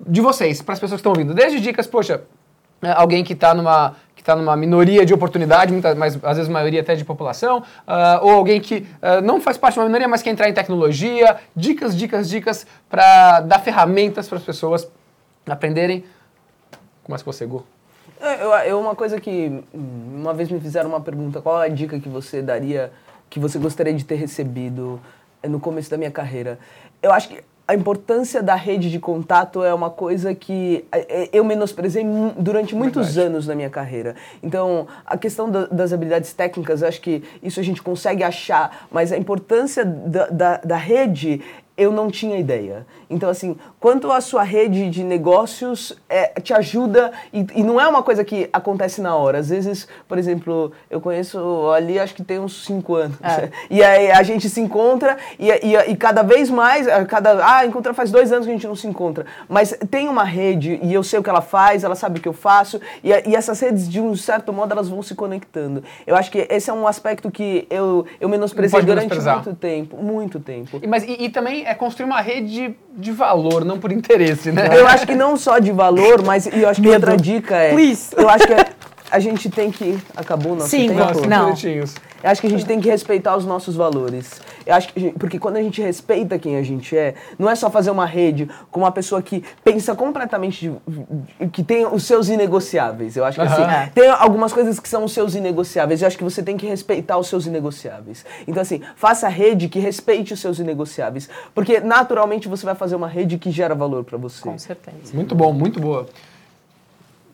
[0.00, 1.34] de vocês, para as pessoas que estão ouvindo.
[1.34, 2.22] Desde dicas, poxa,
[2.82, 6.48] é, alguém que está numa que está numa minoria de oportunidade, muitas, mas às vezes
[6.50, 10.08] maioria até de população, ah, ou alguém que ah, não faz parte de uma minoria,
[10.08, 14.88] mas quer entrar em tecnologia, dicas, dicas, dicas para dar ferramentas para as pessoas
[15.46, 16.02] aprenderem.
[17.04, 17.64] Começa com você, Gu.
[18.20, 21.68] É, Eu, eu- uma coisa que hum, uma vez me fizeram uma pergunta, qual a
[21.68, 22.90] dica que você daria,
[23.30, 25.00] que você gostaria de ter recebido
[25.42, 26.58] eh, no começo da minha carreira?
[27.02, 31.28] Eu acho que a importância da rede de contato é uma coisa que eh, eh,
[31.32, 32.04] eu menosprezei
[32.38, 33.26] durante muitos Verdade.
[33.26, 34.14] anos na minha carreira.
[34.42, 38.86] Então, a questão da- das habilidades técnicas, eu acho que isso a gente consegue achar,
[38.90, 41.42] mas a importância da, da, da rede
[41.76, 42.86] eu não tinha ideia.
[43.08, 47.86] Então, assim, quanto a sua rede de negócios é, te ajuda, e, e não é
[47.86, 49.38] uma coisa que acontece na hora.
[49.38, 53.16] Às vezes, por exemplo, eu conheço ali, acho que tem uns cinco anos.
[53.22, 53.50] É.
[53.68, 57.92] E aí a gente se encontra, e, e, e cada vez mais, cada, ah, encontra
[57.92, 59.26] faz dois anos que a gente não se encontra.
[59.48, 62.28] Mas tem uma rede, e eu sei o que ela faz, ela sabe o que
[62.28, 65.82] eu faço, e, e essas redes, de um certo modo, elas vão se conectando.
[66.06, 70.40] Eu acho que esse é um aspecto que eu, eu menosprezei durante muito tempo, muito
[70.40, 70.80] tempo.
[70.88, 74.68] Mas, e também é construir uma rede de, de valor, não por interesse, né?
[74.72, 76.94] Eu acho que não só de valor, mas e eu acho que Medo.
[77.08, 77.72] outra dica é.
[77.72, 78.14] Please.
[78.16, 78.66] Eu acho que a,
[79.10, 79.98] a gente tem que.
[80.16, 81.00] Acabou o nosso Sim, tempo?
[81.00, 81.44] Nossa, Não.
[81.46, 81.94] bonitinhos.
[82.22, 84.40] Eu acho que a gente tem que respeitar os nossos valores.
[84.64, 87.70] Eu acho que, porque quando a gente respeita quem a gente é, não é só
[87.70, 93.16] fazer uma rede com uma pessoa que pensa completamente, de- que tem os seus inegociáveis.
[93.16, 93.62] Eu acho que assim,
[93.94, 96.00] tem algumas coisas que são os seus inegociáveis.
[96.02, 98.24] Eu acho que você tem que respeitar os seus inegociáveis.
[98.48, 103.06] Então assim, faça rede que respeite os seus inegociáveis, porque naturalmente você vai fazer uma
[103.08, 104.40] rede que gera valor para você.
[104.42, 105.14] Com certeza.
[105.14, 106.08] Muito bom, muito boa.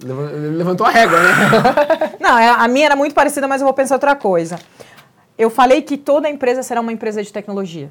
[0.02, 1.30] Leva- Levantou a régua, né?
[2.20, 4.58] Não, é- a minha era muito parecida, mas eu vou pensar outra coisa.
[5.38, 7.90] Eu falei que toda empresa será uma empresa de tecnologia.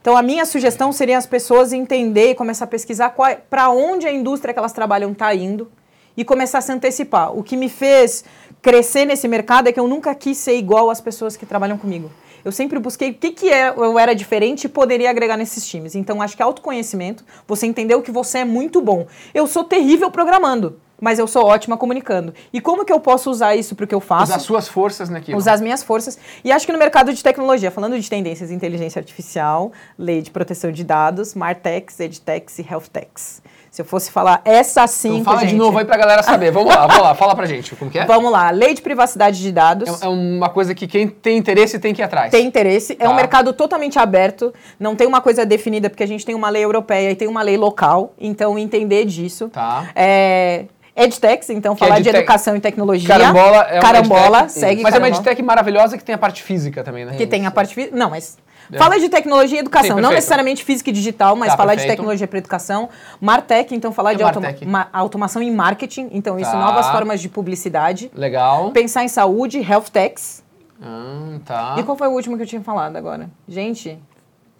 [0.00, 3.14] Então, a minha sugestão seria as pessoas entender e começar a pesquisar
[3.50, 5.68] para onde a indústria que elas trabalham está indo
[6.16, 7.36] e começar a se antecipar.
[7.36, 8.24] O que me fez
[8.62, 12.10] crescer nesse mercado é que eu nunca quis ser igual às pessoas que trabalham comigo.
[12.44, 15.96] Eu sempre busquei o que, que é, eu era diferente e poderia agregar nesses times.
[15.96, 19.06] Então, acho que autoconhecimento, você entender o que você é muito bom.
[19.34, 22.32] Eu sou terrível programando, mas eu sou ótima comunicando.
[22.52, 24.24] E como que eu posso usar isso para o que eu faço?
[24.32, 25.36] Usar suas forças naquilo.
[25.38, 26.18] usar as minhas forças.
[26.44, 30.70] E acho que no mercado de tecnologia, falando de tendências, inteligência artificial, lei de proteção
[30.72, 33.42] de dados, Martex, Edtex e Healthtex.
[33.70, 36.50] Se eu fosse falar essa cinco, Então fala gente, de novo aí pra galera saber.
[36.50, 37.76] Vamos lá, vamos lá, fala pra gente.
[37.76, 38.06] Como que é?
[38.06, 40.00] Vamos lá, lei de privacidade de dados.
[40.00, 42.30] É, é uma coisa que quem tem interesse tem que ir atrás.
[42.30, 43.16] Tem interesse, é um Tá.
[43.16, 47.10] mercado totalmente aberto, não tem uma coisa definida, porque a gente tem uma lei europeia
[47.10, 49.50] e tem uma lei local, então entender disso.
[49.50, 49.90] Tá.
[49.94, 50.64] É,
[50.96, 53.06] EdTechs, então Que falar de educação e tecnologia.
[53.06, 55.20] Carambola é uma Carambola, edtech, segue Mas é uma Carambola.
[55.22, 57.14] edtech maravilhosa que tem a parte física também, né?
[57.16, 57.94] Que tem a parte física.
[57.94, 58.38] Não, mas.
[58.72, 58.78] É.
[58.78, 59.96] Fala de tecnologia e educação.
[59.96, 61.98] Sim, não necessariamente física e digital, mas Tá, falar de perfeito.
[61.98, 62.88] tecnologia para educação.
[63.20, 66.08] Martech, então falar Que de é automa ma- automação em marketing.
[66.12, 66.58] Então, isso, Tá.
[66.58, 68.10] novas formas de publicidade.
[68.14, 68.70] Legal.
[68.72, 70.42] Pensar em saúde, health techs.
[70.82, 71.76] Ah, tá.
[71.78, 73.30] E qual foi o último que eu tinha falado agora?
[73.46, 73.98] Gente.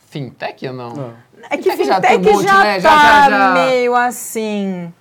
[0.09, 1.14] Fintech ou não?
[1.51, 2.80] É que Fintech já fintech tem um monte, já, né?
[2.80, 4.93] Já- tá já- já- meio assim.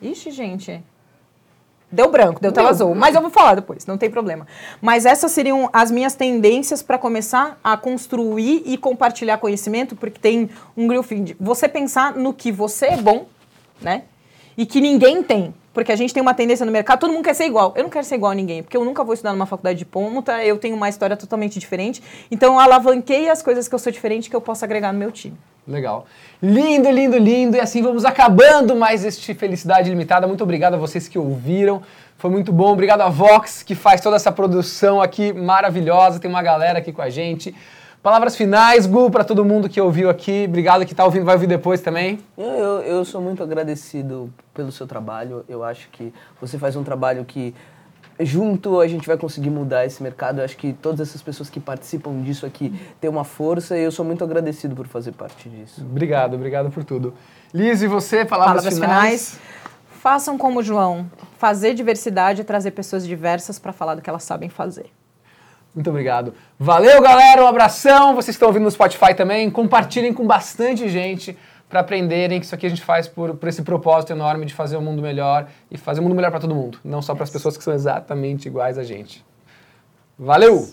[0.00, 0.82] Ixi, gente.
[1.90, 2.94] Deu branco, deu tela azul.
[2.94, 4.46] Mas eu vou falar depois, não tem problema.
[4.80, 10.50] Mas essas seriam as minhas tendências para começar a construir e compartilhar conhecimento, porque tem
[10.76, 11.34] um green field.
[11.40, 13.26] Você pensar no que você é bom,
[13.80, 14.02] né?
[14.56, 15.54] E que ninguém tem.
[15.78, 17.72] porque a gente tem uma tendência no mercado, todo mundo quer ser igual.
[17.76, 19.84] Eu não quero ser igual a ninguém, porque eu nunca vou estudar numa faculdade de
[19.84, 22.02] ponta, eu tenho uma história totalmente diferente.
[22.32, 25.12] Então eu alavanquei as coisas que eu sou diferente que eu posso agregar no meu
[25.12, 25.38] time.
[25.68, 26.06] Legal.
[26.42, 27.56] Lindo, lindo, lindo.
[27.56, 30.26] E assim vamos acabando mais este Felicidade Limitada.
[30.26, 31.82] Muito obrigado a vocês que ouviram.
[32.16, 32.72] Foi muito bom.
[32.72, 36.18] Obrigado a Vox, que faz toda essa produção aqui maravilhosa.
[36.18, 37.54] Tem uma galera aqui com a gente.
[38.02, 40.46] Palavras finais, Gu, para todo mundo que ouviu aqui.
[40.48, 42.18] Obrigado que está ouvindo, vai ouvir depois também.
[42.38, 45.44] Eu, eu, eu sou muito agradecido pelo seu trabalho.
[45.48, 47.54] Eu acho que você faz um trabalho que
[48.20, 50.40] junto a gente vai conseguir mudar esse mercado.
[50.40, 53.92] Eu acho que todas essas pessoas que participam disso aqui têm uma força e eu
[53.92, 55.82] sou muito agradecido por fazer parte disso.
[55.82, 57.14] Obrigado, obrigado por tudo.
[57.52, 59.30] Liz, e você, palavras, Palavras finais?
[59.30, 59.58] finais.
[60.00, 61.10] Façam como o João.
[61.38, 64.86] Fazer diversidade é trazer pessoas diversas para falar do que elas sabem fazer.
[65.74, 66.34] Muito obrigado.
[66.58, 67.44] Valeu, galera.
[67.44, 68.14] Um abração.
[68.14, 69.50] Vocês estão ouvindo no Spotify também.
[69.50, 71.36] Compartilhem com bastante gente
[71.68, 74.76] para aprenderem que isso aqui a gente faz por, por esse propósito enorme de fazer
[74.76, 77.30] o mundo melhor e fazer o mundo melhor para todo mundo, não só para as
[77.30, 79.24] pessoas que são exatamente iguais a gente.
[80.18, 80.68] Valeu!